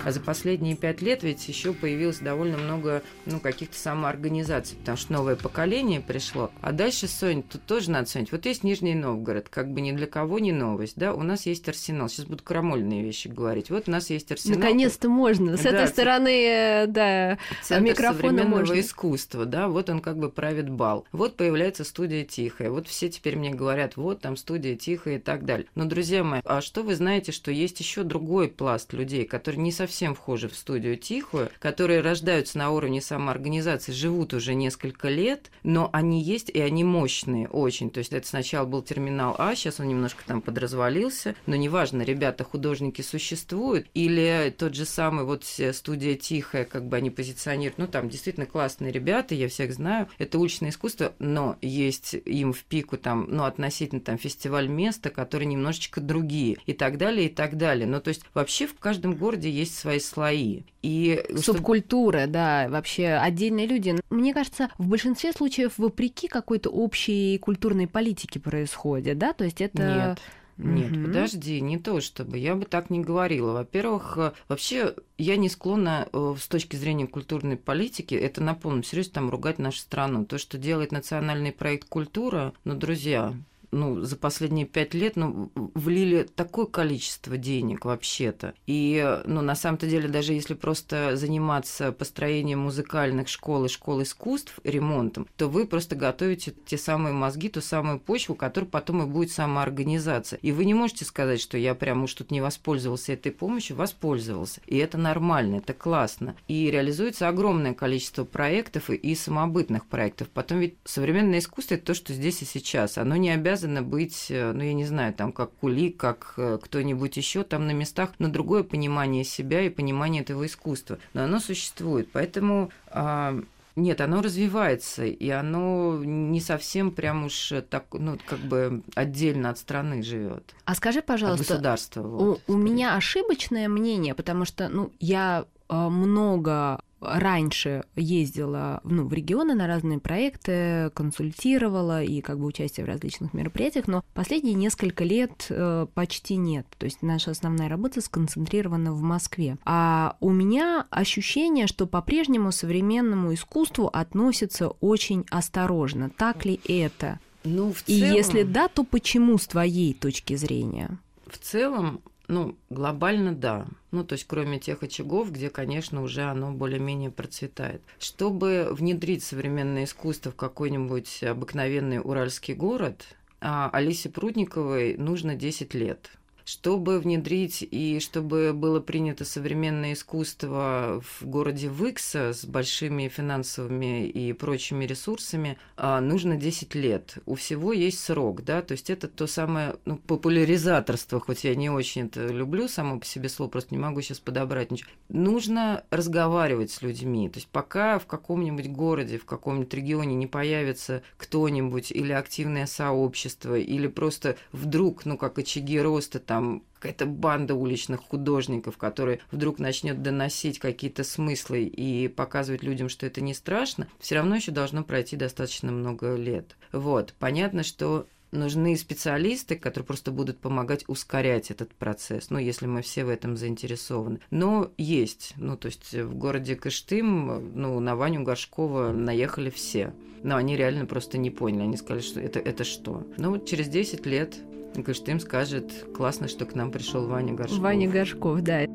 А 0.07 0.13
за 0.13 0.21
последние 0.21 0.77
пять 0.77 1.03
лет 1.03 1.25
ведь 1.25 1.49
еще 1.49 1.73
появилось 1.73 2.21
довольно 2.21 2.59
много 2.59 3.03
ну, 3.25 3.41
каких-то 3.41 3.77
самоорганизаций, 3.77 4.77
потому 4.79 4.97
что 4.97 5.13
новое 5.13 5.35
поколение 5.35 6.01
пришло. 6.01 6.53
А 6.61 6.71
дальше, 6.71 7.09
Соня, 7.09 7.43
тут 7.43 7.65
тоже 7.65 7.91
надо 7.91 8.09
смотреть. 8.09 8.31
Вот 8.31 8.47
есть 8.47 8.63
Нижний 8.63 8.95
Новгород, 8.95 9.49
как 9.49 9.69
бы 9.73 9.81
ни 9.81 9.91
для 9.91 10.07
кого 10.07 10.39
не 10.39 10.53
новость, 10.53 10.93
да, 10.95 11.13
у 11.13 11.25
нас 11.25 11.47
есть 11.47 11.69
арсенал. 11.69 12.09
Сейчас 12.09 12.27
буду 12.27 12.45
крамольные 12.45 13.03
вещи 13.03 13.27
говорить. 13.27 13.69
Вот 13.71 13.89
у 13.89 13.91
нас 13.91 14.09
есть 14.11 14.31
арсенал. 14.31 14.61
Наконец-то 14.61 15.09
можно. 15.09 15.57
С 15.57 15.63
да, 15.63 15.71
этой 15.71 15.89
стороны, 15.89 16.29
э, 16.29 16.87
да, 16.87 17.39
Центр 17.65 17.91
микрофона 17.91 18.45
можно. 18.45 18.79
искусства, 18.79 19.45
да, 19.45 19.67
вот 19.67 19.91
он 19.91 19.99
как 19.99 20.19
бы 20.19 20.31
правит 20.31 20.71
бал. 20.71 21.05
Вот 21.11 21.37
появляется 21.37 21.83
студия 21.83 22.25
Тихая. 22.25 22.71
Вот 22.71 22.87
все 22.87 23.09
теперь 23.09 23.35
мне 23.37 23.51
говорят, 23.51 23.97
вот 23.97 24.21
там 24.21 24.37
студия 24.37 24.77
Тихая 24.77 25.17
и 25.17 25.19
так 25.19 25.45
далее. 25.45 25.67
Но, 25.75 25.85
друзья 25.85 26.23
мои, 26.23 26.43
а 26.45 26.61
что 26.61 26.85
вы 26.85 26.95
знаете, 26.95 27.33
что 27.33 27.51
есть 27.51 27.81
еще 27.81 28.05
другой 28.05 28.47
пласт 28.47 28.93
людей, 28.93 29.25
которые 29.25 29.61
не 29.61 29.73
совсем 29.73 29.96
совсем 29.97 30.15
вхожи 30.15 30.51
в 30.51 30.55
студию 30.55 30.99
тихую, 30.99 31.49
которые 31.59 32.03
рождаются 32.03 32.59
на 32.59 32.71
уровне 32.71 33.01
самоорганизации, 33.01 33.93
живут 33.93 34.35
уже 34.35 34.53
несколько 34.53 35.09
лет, 35.09 35.51
но 35.63 35.89
они 35.91 36.23
есть 36.23 36.51
и 36.51 36.61
они 36.61 36.85
мощные 36.85 37.49
очень. 37.49 37.89
То 37.89 38.01
есть 38.01 38.13
это 38.13 38.29
сначала 38.29 38.67
был 38.67 38.83
терминал 38.83 39.35
А, 39.39 39.55
сейчас 39.55 39.81
он 39.81 39.89
немножко 39.89 40.23
там 40.27 40.43
подразвалился, 40.43 41.35
но 41.47 41.57
неважно, 41.57 42.03
ребята, 42.03 42.45
художники 42.45 43.01
существуют, 43.01 43.87
или 43.95 44.55
тот 44.59 44.75
же 44.75 44.85
самый 44.85 45.25
вот 45.25 45.45
студия 45.45 46.15
Тихая, 46.15 46.67
как 46.67 46.87
бы 46.87 46.99
они 46.99 47.09
позиционируют, 47.09 47.79
ну 47.79 47.87
там 47.87 48.11
действительно 48.11 48.45
классные 48.45 48.93
ребята, 48.93 49.35
я 49.35 49.49
всех 49.49 49.73
знаю, 49.73 50.09
это 50.19 50.39
уличное 50.39 50.69
искусство, 50.69 51.15
но 51.19 51.57
есть 51.63 52.13
им 52.27 52.53
в 52.53 52.65
пику 52.65 52.99
там, 52.99 53.29
ну 53.31 53.45
относительно 53.45 54.03
там 54.03 54.19
фестиваль 54.19 54.69
места, 54.69 55.09
которые 55.09 55.47
немножечко 55.47 56.03
другие 56.03 56.59
и 56.67 56.75
так 56.75 56.99
далее, 56.99 57.29
и 57.29 57.33
так 57.33 57.57
далее. 57.57 57.87
Ну 57.87 57.99
то 57.99 58.09
есть 58.09 58.21
вообще 58.35 58.67
в 58.67 58.79
каждом 58.79 59.15
городе 59.15 59.51
есть 59.51 59.86
свои 59.87 60.01
слои. 60.01 60.63
И 60.83 61.23
Субкультура, 61.37 62.23
что... 62.23 62.29
да, 62.29 62.67
вообще 62.69 63.09
отдельные 63.09 63.67
люди. 63.67 63.97
Мне 64.11 64.35
кажется, 64.35 64.71
в 64.79 64.89
большинстве 64.89 65.33
случаев 65.33 65.75
вопреки 65.79 66.29
какой-то 66.29 66.71
общей 66.71 67.39
культурной 67.39 67.87
политике 67.87 68.41
происходит, 68.41 69.19
да? 69.19 69.33
То 69.33 69.45
есть 69.45 69.61
это... 69.61 70.17
Нет. 70.17 70.21
Нет, 70.59 70.91
угу. 70.91 71.05
подожди, 71.05 71.61
не 71.61 71.79
то 71.79 72.01
чтобы. 72.01 72.39
Я 72.39 72.55
бы 72.55 72.65
так 72.65 72.89
не 72.89 73.01
говорила. 73.01 73.53
Во-первых, 73.53 74.17
э, 74.17 74.33
вообще 74.49 74.95
я 75.19 75.37
не 75.37 75.51
склонна 75.51 76.09
э, 76.11 76.35
с 76.41 76.49
точки 76.49 76.77
зрения 76.77 77.07
культурной 77.07 77.59
политики, 77.59 78.15
это 78.15 78.43
на 78.43 78.55
полном 78.55 78.83
серьезе 78.83 79.11
там 79.11 79.29
ругать 79.29 79.59
нашу 79.59 79.81
страну. 79.81 80.25
То, 80.25 80.39
что 80.39 80.57
делает 80.57 80.93
национальный 80.93 81.53
проект 81.53 81.91
«Культура», 81.91 82.55
ну, 82.65 82.75
друзья, 82.75 83.35
ну, 83.77 84.01
за 84.01 84.17
последние 84.17 84.67
пять 84.67 84.95
лет 84.95 85.17
ну, 85.17 85.51
влили 85.55 86.23
такое 86.23 86.67
количество 86.67 87.37
денег 87.37 87.85
вообще-то. 87.85 88.55
И, 88.67 89.21
ну, 89.27 89.43
на 89.43 89.55
самом-то 89.55 89.87
деле, 89.87 90.09
даже 90.09 90.33
если 90.33 90.55
просто 90.55 91.17
заниматься 91.17 91.93
построением 91.93 92.61
музыкальных 92.61 93.29
школ 93.29 93.67
и 93.67 93.69
школ 93.69 94.03
искусств, 94.03 94.59
ремонтом, 94.65 95.29
то 95.37 95.49
вы 95.49 95.67
просто 95.67 95.95
готовите 95.95 96.55
те 96.65 96.79
самые 96.79 97.13
мозги, 97.13 97.49
ту 97.49 97.61
самую 97.61 98.01
почву, 98.01 98.35
которая 98.35 98.71
потом 98.71 99.03
и 99.03 99.07
будет 99.07 99.31
самоорганизация. 99.31 100.39
И 100.43 100.53
вы 100.53 100.65
не 100.65 100.75
можете 100.75 101.05
сказать, 101.05 101.41
что 101.41 101.59
я 101.59 101.75
прям 101.75 102.05
уж 102.05 102.15
тут 102.15 102.31
не 102.31 102.41
воспользовался 102.41 103.13
этой 103.13 103.33
помощью, 103.33 103.77
воспользовался. 103.77 104.61
И 104.67 104.77
это 104.79 104.99
нормально, 104.99 105.57
это 105.57 105.75
классно. 105.75 106.37
И 106.49 106.71
реализуется 106.71 107.29
огромное 107.29 107.75
количество 107.75 108.25
проектов 108.25 108.91
и 108.91 109.15
самобытных 109.15 109.87
проектов. 109.87 110.29
Потом 110.31 110.61
ведь 110.61 110.77
современное 110.85 111.41
искусство– 111.41 111.75
это 111.77 111.87
то, 111.87 111.95
что 111.95 112.13
здесь 112.13 112.43
и 112.43 112.45
сейчас. 112.45 112.99
Оно 112.99 113.17
не 113.17 113.31
обязано 113.31 113.66
быть, 113.83 114.27
э, 114.31 114.53
ну, 114.53 114.63
я 114.63 114.73
не 114.73 114.85
знаю, 114.85 115.15
там, 115.15 115.33
как 115.33 115.53
Кулик, 115.61 115.97
как 115.97 116.35
э, 116.37 116.59
кто-нибудь 116.63 117.17
еще 117.17 117.43
там 117.43 117.67
на 117.67 117.73
местах, 117.73 118.11
на 118.19 118.29
другое 118.31 118.63
понимание 118.63 119.25
себя 119.25 119.63
и 119.63 119.71
понимание 119.71 120.23
этого 120.23 120.47
искусства. 120.47 120.99
Но 121.15 121.25
оно 121.25 121.41
существует. 121.41 122.09
Поэтому 122.13 122.71
а, 122.89 123.41
нет, 123.77 124.01
оно 124.01 124.23
развивается, 124.23 125.05
и 125.05 125.29
оно 125.29 126.01
не 126.03 126.41
совсем 126.41 126.91
прям 126.91 127.27
уж 127.27 127.53
так, 127.69 127.85
ну, 127.93 128.19
как 128.27 128.39
бы 128.39 128.83
отдельно 128.95 129.51
от 129.51 129.59
страны 129.59 130.03
живет. 130.03 130.55
А 130.65 130.75
скажи, 130.75 131.03
пожалуйста, 131.03 131.43
от 131.43 131.49
государства. 131.49 132.03
Вот, 132.03 132.41
у, 132.47 132.53
у 132.55 132.57
меня 132.57 132.97
ошибочное 132.97 133.69
мнение, 133.69 134.15
потому 134.15 134.47
что, 134.47 134.71
ну, 134.71 134.93
я 134.99 135.45
э, 135.69 135.75
много 135.75 136.81
раньше 137.01 137.85
ездила 137.95 138.81
ну, 138.85 139.07
в 139.07 139.13
регионы 139.13 139.55
на 139.55 139.67
разные 139.67 139.99
проекты, 139.99 140.91
консультировала 140.95 142.03
и 142.03 142.21
как 142.21 142.39
бы 142.39 142.47
участие 142.47 142.85
в 142.85 142.89
различных 142.89 143.35
мероприятиях, 143.35 143.87
но 143.87 144.05
последние 144.15 144.55
несколько 144.55 145.05
лет 145.05 145.47
э, 145.51 145.87
почти 145.95 146.37
нет. 146.37 146.67
То 146.79 146.85
есть 146.85 147.03
наша 147.03 147.31
основная 147.33 147.69
работа 147.69 148.01
сконцентрирована 148.01 148.93
в 148.93 149.03
Москве. 149.03 149.59
А 149.65 150.17
у 150.21 150.31
меня 150.31 150.87
ощущение, 150.91 151.67
что 151.67 151.87
по-прежнему 151.87 152.53
современному 152.53 153.35
искусству 153.35 153.89
относятся 153.93 154.69
очень 154.69 155.25
осторожно. 155.31 156.11
Так 156.11 156.45
ли 156.45 156.61
это? 156.67 157.21
Ну, 157.45 157.73
в 157.73 157.83
целом... 157.83 158.13
И 158.13 158.17
если 158.17 158.43
да, 158.43 158.69
то 158.69 158.85
почему 158.85 159.39
с 159.39 159.47
твоей 159.47 159.95
точки 159.95 160.35
зрения? 160.35 160.99
В 161.27 161.39
целом 161.39 162.01
ну, 162.29 162.57
глобально 162.71 163.35
да. 163.35 163.67
Ну, 163.91 164.05
то 164.05 164.15
есть, 164.15 164.27
кроме 164.27 164.59
тех 164.59 164.83
очагов, 164.83 165.33
где, 165.33 165.51
конечно, 165.51 166.03
уже 166.03 166.23
оно 166.23 166.53
более-менее 166.53 167.11
процветает. 167.11 167.83
Чтобы 167.99 168.69
внедрить 168.71 169.23
современное 169.23 169.85
искусство 169.85 170.33
в 170.33 170.37
какой-нибудь 170.37 171.23
обыкновенный 171.23 172.01
уральский 172.01 172.55
город, 172.55 173.05
а 173.41 173.71
Алисе 173.73 174.09
Прудниковой 174.09 174.97
нужно 174.97 175.35
10 175.35 175.75
лет 175.75 176.11
чтобы 176.47 177.01
внедрить 177.01 177.67
и 177.69 177.99
чтобы 177.99 178.53
было 178.55 178.79
принято 178.79 179.25
современное 179.25 179.95
искусство 179.95 181.03
в 181.03 181.27
городе 181.27 181.69
Выкса 181.69 182.33
с 182.33 182.45
большими 182.45 183.09
финансовыми 183.09 184.07
и 184.07 184.33
прочими 184.33 184.85
ресурсами, 184.85 185.59
а, 185.77 186.01
нужно 186.01 186.37
10 186.37 186.77
лет. 186.77 187.19
У 187.27 187.35
всего 187.35 187.73
есть 187.73 187.99
срок, 187.99 188.45
да, 188.45 188.63
то 188.63 188.73
есть 188.73 188.91
это 188.91 189.09
то 189.09 189.27
самое 189.27 189.75
ну, 189.85 189.97
популяризаторство, 189.97 191.19
хоть 191.19 191.43
я 191.43 191.57
не 191.57 191.69
очень 191.69 192.07
это 192.07 192.29
люблю, 192.29 192.69
само 192.69 193.01
по 193.01 193.05
себе 193.05 193.29
слово, 193.29 193.51
просто 193.51 193.75
не 193.75 193.79
могу 193.79 194.01
сейчас 194.01 194.21
подобрать 194.21 194.71
ничего. 194.71 194.91
Нужно 195.09 195.83
разговаривать 195.91 196.71
с 196.71 196.81
людьми, 196.81 197.29
то 197.29 197.39
есть 197.39 197.49
пока 197.49 197.99
в 197.99 198.07
каком-нибудь 198.07 198.69
городе, 198.69 199.19
в 199.19 199.25
каком-нибудь 199.25 199.75
регионе 199.75 200.15
не 200.15 200.29
появится 200.29 201.03
кто-нибудь 201.17 201.91
или 201.91 202.13
активное 202.13 202.67
сообщество, 202.67 203.59
или 203.59 203.89
просто 203.89 204.37
вдруг, 204.53 205.05
ну, 205.07 205.19
как 205.19 205.41
очаги 205.41 205.81
роста, 205.81 206.21
там 206.21 206.36
там 206.37 206.63
какая-то 206.75 207.07
банда 207.07 207.55
уличных 207.55 208.03
художников, 208.03 208.77
которые 208.77 209.21
вдруг 209.31 209.59
начнет 209.59 210.03
доносить 210.03 210.59
какие-то 210.59 211.03
смыслы 211.03 211.63
и 211.63 212.09
показывать 212.09 212.63
людям, 212.63 212.91
что 212.91 213.07
это 213.07 213.23
не 213.23 213.33
страшно, 213.33 213.89
все 213.99 214.17
равно 214.17 214.37
еще 214.37 214.53
должно 214.53 214.85
пройти 214.85 215.17
достаточно 215.17 215.73
много 215.73 216.15
лет. 216.15 216.57
Вот, 216.73 217.15
понятно, 217.19 217.63
что 217.63 218.07
нужны 218.33 218.77
специалисты, 218.77 219.57
которые 219.57 219.87
просто 219.87 220.11
будут 220.11 220.39
помогать 220.39 220.85
ускорять 220.89 221.51
этот 221.51 221.73
процесс, 221.75 222.29
ну, 222.29 222.39
если 222.39 222.67
мы 222.67 222.83
все 222.83 223.07
в 223.07 223.09
этом 223.09 223.39
заинтересованы. 223.39 224.21
Но 224.31 224.71
есть, 224.77 225.33
ну, 225.37 225.57
то 225.57 225.67
есть 225.67 225.95
в 225.95 226.15
городе 226.15 226.55
Кыштым, 226.55 227.55
ну, 227.55 227.81
на 227.81 227.97
Ваню 227.97 228.23
Горшкова 228.23 228.93
наехали 228.93 229.49
все. 229.49 229.95
Но 230.23 230.37
они 230.37 230.57
реально 230.57 230.85
просто 230.85 231.17
не 231.17 231.31
поняли, 231.31 231.63
они 231.63 231.77
сказали, 231.79 232.03
что 232.03 232.21
это, 232.21 232.39
это 232.39 232.65
что? 232.65 233.07
Ну, 233.17 233.39
через 233.39 233.69
10 233.69 234.05
лет 234.05 234.37
Кыштым 234.83 235.21
скажет, 235.21 235.87
классно, 235.95 236.29
что 236.29 236.47
к 236.47 236.55
нам 236.55 236.71
пришел 236.71 237.07
Ваня 237.07 237.35
Горшков. 237.35 237.59
Ваня 237.61 237.89
Горшков, 237.89 238.41
да. 238.41 238.67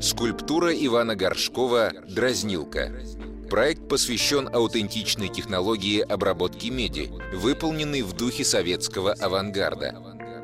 Скульптура 0.00 0.72
Ивана 0.72 1.16
Горшкова 1.16 1.92
«Дразнилка». 2.08 2.92
Проект 3.50 3.88
посвящен 3.88 4.48
аутентичной 4.52 5.28
технологии 5.28 6.00
обработки 6.00 6.68
меди, 6.68 7.10
выполненной 7.32 8.02
в 8.02 8.12
духе 8.12 8.44
советского 8.44 9.12
авангарда. 9.12 9.96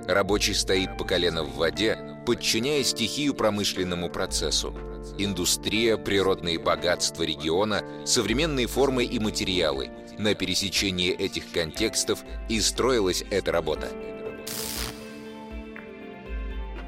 Рабочий 0.08 0.54
стоит 0.54 0.96
по 0.96 1.04
колено 1.04 1.44
в 1.44 1.56
воде, 1.56 1.98
подчиняя 2.26 2.82
стихию 2.82 3.34
промышленному 3.34 4.08
процессу. 4.08 4.74
Индустрия, 5.18 5.96
природные 5.98 6.58
богатства 6.58 7.22
региона, 7.22 7.82
современные 8.04 8.66
формы 8.66 9.04
и 9.04 9.18
материалы– 9.18 9.90
на 10.18 10.34
пересечении 10.34 11.10
этих 11.10 11.50
контекстов 11.50 12.24
и 12.48 12.60
строилась 12.60 13.24
эта 13.30 13.52
работа. 13.52 13.88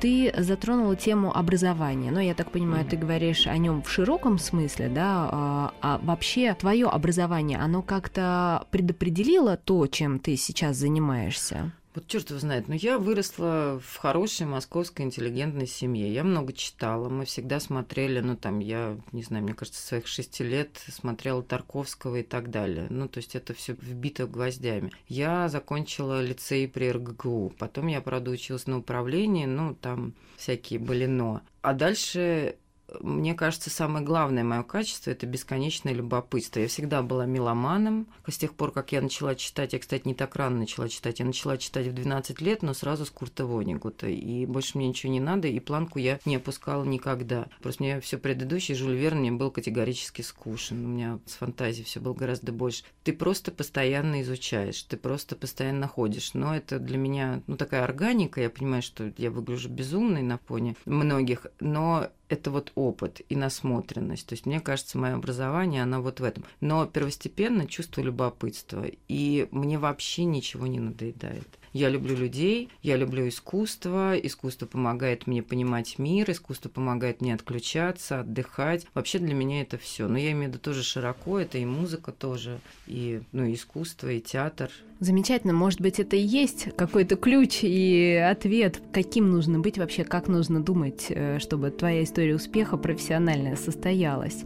Ты 0.01 0.33
затронула 0.37 0.95
тему 0.95 1.35
образования, 1.35 2.11
но 2.11 2.21
я 2.21 2.35
так 2.35 2.51
понимаю, 2.51 2.85
mm. 2.85 2.89
ты 2.91 2.97
говоришь 2.97 3.47
о 3.47 3.57
нем 3.57 3.83
в 3.83 3.91
широком 3.91 4.39
смысле, 4.39 4.89
да? 4.89 5.29
А, 5.33 5.75
а 5.81 5.99
вообще 6.03 6.55
твое 6.55 6.87
образование, 6.87 7.59
оно 7.59 7.81
как-то 7.81 8.67
предопределило 8.71 9.57
то, 9.57 9.87
чем 9.87 10.19
ты 10.19 10.37
сейчас 10.37 10.77
занимаешься? 10.77 11.73
Вот 11.97 12.07
черт 12.09 12.29
его 12.29 12.39
знает, 12.39 12.69
но 12.69 12.75
я 12.75 12.99
выросла 12.99 13.81
в 13.83 13.97
хорошей 13.97 14.47
московской 14.47 15.07
интеллигентной 15.07 15.67
семье. 15.67 16.13
Я 16.13 16.25
много 16.25 16.53
читала, 16.53 17.09
мы 17.09 17.25
всегда 17.25 17.59
смотрели, 17.59 18.21
ну 18.21 18.37
там, 18.37 18.59
я 18.59 18.99
не 19.13 19.23
знаю, 19.23 19.45
мне 19.45 19.55
кажется, 19.55 19.81
своих 19.81 20.07
шести 20.07 20.45
лет 20.45 20.79
смотрела 20.93 21.43
Тарковского 21.43 22.17
и 22.17 22.23
так 22.23 22.51
далее. 22.51 22.87
Ну, 22.91 23.09
то 23.09 23.17
есть 23.17 23.35
это 23.35 23.55
все 23.55 23.73
вбито 23.81 24.27
гвоздями. 24.27 24.93
Я 25.09 25.49
закончила 25.49 26.23
лицей 26.23 26.69
при 26.69 26.93
РГГУ, 26.93 27.55
потом 27.59 27.87
я, 27.87 28.03
правда, 28.03 28.31
училась 28.31 28.67
на 28.67 28.77
управлении, 28.77 29.47
ну, 29.47 29.75
там 29.75 30.13
всякие 30.37 30.79
были 30.79 31.07
но. 31.07 31.41
А 31.63 31.73
дальше 31.73 32.57
мне 33.01 33.35
кажется, 33.35 33.69
самое 33.69 34.05
главное 34.05 34.45
мое 34.45 34.63
качество– 34.63 35.11
это 35.13 35.27
бесконечное 35.27 35.93
любопытство. 35.93 36.61
Я 36.61 36.69
всегда 36.69 37.03
была 37.03 37.27
меломаном. 37.27 38.07
С 38.29 38.39
тех 38.39 38.55
пор, 38.55 38.71
как 38.71 38.93
я 38.93 39.01
начала 39.01 39.35
читать, 39.35 39.73
я, 39.73 39.79
кстати, 39.79 40.07
не 40.07 40.15
так 40.15 40.37
рано 40.37 40.59
начала 40.59 40.89
читать, 40.89 41.19
я 41.19 41.27
начала 41.27 41.59
читать 41.59 41.89
в 41.89 41.93
12 41.93 42.41
лет, 42.41 42.63
но 42.63 42.75
сразу 42.75 43.05
с 43.05 43.11
Курта 43.11 43.45
Вонигута. 43.45 44.07
И 44.09 44.47
больше 44.47 44.79
мне 44.79 44.89
ничего 44.89 45.13
не 45.13 45.21
надо, 45.21 45.49
и 45.49 45.59
планку 45.59 45.99
я 45.99 46.21
не 46.25 46.37
опускала 46.37 46.85
никогда. 46.85 47.49
Просто 47.61 47.83
мне 47.83 48.01
все 48.01 48.19
предыдущее, 48.19 48.77
Жюль 48.77 48.97
Верн 48.97 49.19
мне 49.19 49.33
был 49.33 49.51
категорически 49.51 50.23
скучен. 50.23 50.85
У 50.85 50.89
меня 50.89 51.19
с 51.27 51.35
фантазией 51.35 51.85
все 51.85 52.01
было 52.01 52.15
гораздо 52.15 52.53
больше. 52.53 52.85
Ты 53.03 53.13
просто 53.13 53.51
постоянно 53.51 54.23
изучаешь, 54.23 54.83
ты 54.83 54.97
просто 54.97 55.35
постоянно 55.35 55.89
ходишь. 55.89 56.35
Но 56.35 56.55
это 56.55 56.79
для 56.79 56.99
меня, 56.99 57.43
ну, 57.49 57.57
такая 57.57 57.83
органика. 57.83 58.41
Я 58.41 58.51
понимаю, 58.51 58.83
что 58.83 59.13
я 59.17 59.31
выгляжу 59.31 59.69
безумной 59.69 60.23
на 60.23 60.39
фоне 60.39 60.77
многих, 60.85 61.47
но 61.59 62.11
это 62.29 62.51
вот 62.51 62.73
опыт 62.75 63.21
и 63.29 63.37
насмотренность. 63.37 64.27
То 64.27 64.33
есть, 64.35 64.47
мне 64.47 64.61
кажется, 64.61 64.99
мое 64.99 65.15
образование, 65.15 65.83
оно 65.83 66.03
вот 66.03 66.21
в 66.21 66.25
этом. 66.25 66.45
Но 66.61 66.87
первостепенно 66.87 67.67
чувство 67.67 68.01
любопытства. 68.01 68.85
И 69.09 69.49
мне 69.51 69.79
вообще 69.79 70.25
ничего 70.25 70.67
не 70.67 70.81
надоедает. 70.81 71.49
Я 71.77 71.91
люблю 71.91 72.17
людей, 72.17 72.71
я 72.83 72.97
люблю 72.97 73.29
искусство, 73.29 74.17
искусство 74.17 74.65
помогает 74.65 75.27
мне 75.27 75.43
понимать 75.43 75.99
мир, 75.99 76.31
искусство 76.31 76.71
помогает 76.71 77.21
мне 77.21 77.35
отключаться, 77.35 78.21
отдыхать. 78.21 78.87
Вообще 78.95 79.19
для 79.19 79.35
меня 79.35 79.61
это 79.61 79.77
все. 79.77 80.09
Но 80.09 80.17
я 80.17 80.33
имею 80.33 80.47
в 80.47 80.55
виду 80.55 80.59
тоже 80.59 80.83
широко, 80.83 81.39
это 81.39 81.59
и 81.59 81.67
музыка 81.67 82.13
тоже, 82.13 82.61
и, 82.87 83.21
ну, 83.33 83.45
и 83.45 83.53
искусство, 83.53 84.09
и 84.09 84.23
театр. 84.23 84.71
Замечательно. 85.01 85.53
Может 85.53 85.83
быть, 85.83 86.01
это 86.01 86.17
и 86.17 86.23
есть 86.23 86.75
какой-то 86.77 87.17
ключ 87.17 87.59
и 87.61 88.15
ответ, 88.15 88.81
каким 88.91 89.31
нужно 89.31 89.59
быть 89.59 89.77
вообще, 89.77 90.05
как 90.05 90.29
нужно 90.29 90.63
думать, 90.63 91.09
э, 91.11 91.39
чтобы 91.41 91.71
твоя 91.71 92.05
история 92.05 92.37
успеха 92.37 92.79
профессиональная 92.79 93.57
состоялась. 93.57 94.45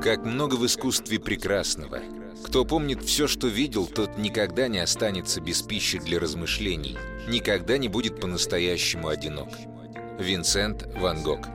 Как 0.00 0.24
много 0.24 0.54
в 0.54 0.64
искусстве 0.64 1.18
прекрасного– 1.18 2.02
кто 2.44 2.64
помнит 2.64 3.02
все, 3.02 3.26
что 3.26 3.46
видел, 3.46 3.86
тот 3.86 4.18
никогда 4.18 4.68
не 4.68 4.78
останется 4.78 5.40
без 5.40 5.62
пищи 5.62 5.98
для 5.98 6.18
размышлений, 6.18 6.96
никогда 7.28 7.78
не 7.78 7.88
будет 7.88 8.20
по-настоящему 8.20 9.08
одинок. 9.08 9.48
Винсент 10.18 10.88
Ван 10.96 11.22
Гог 11.22 11.48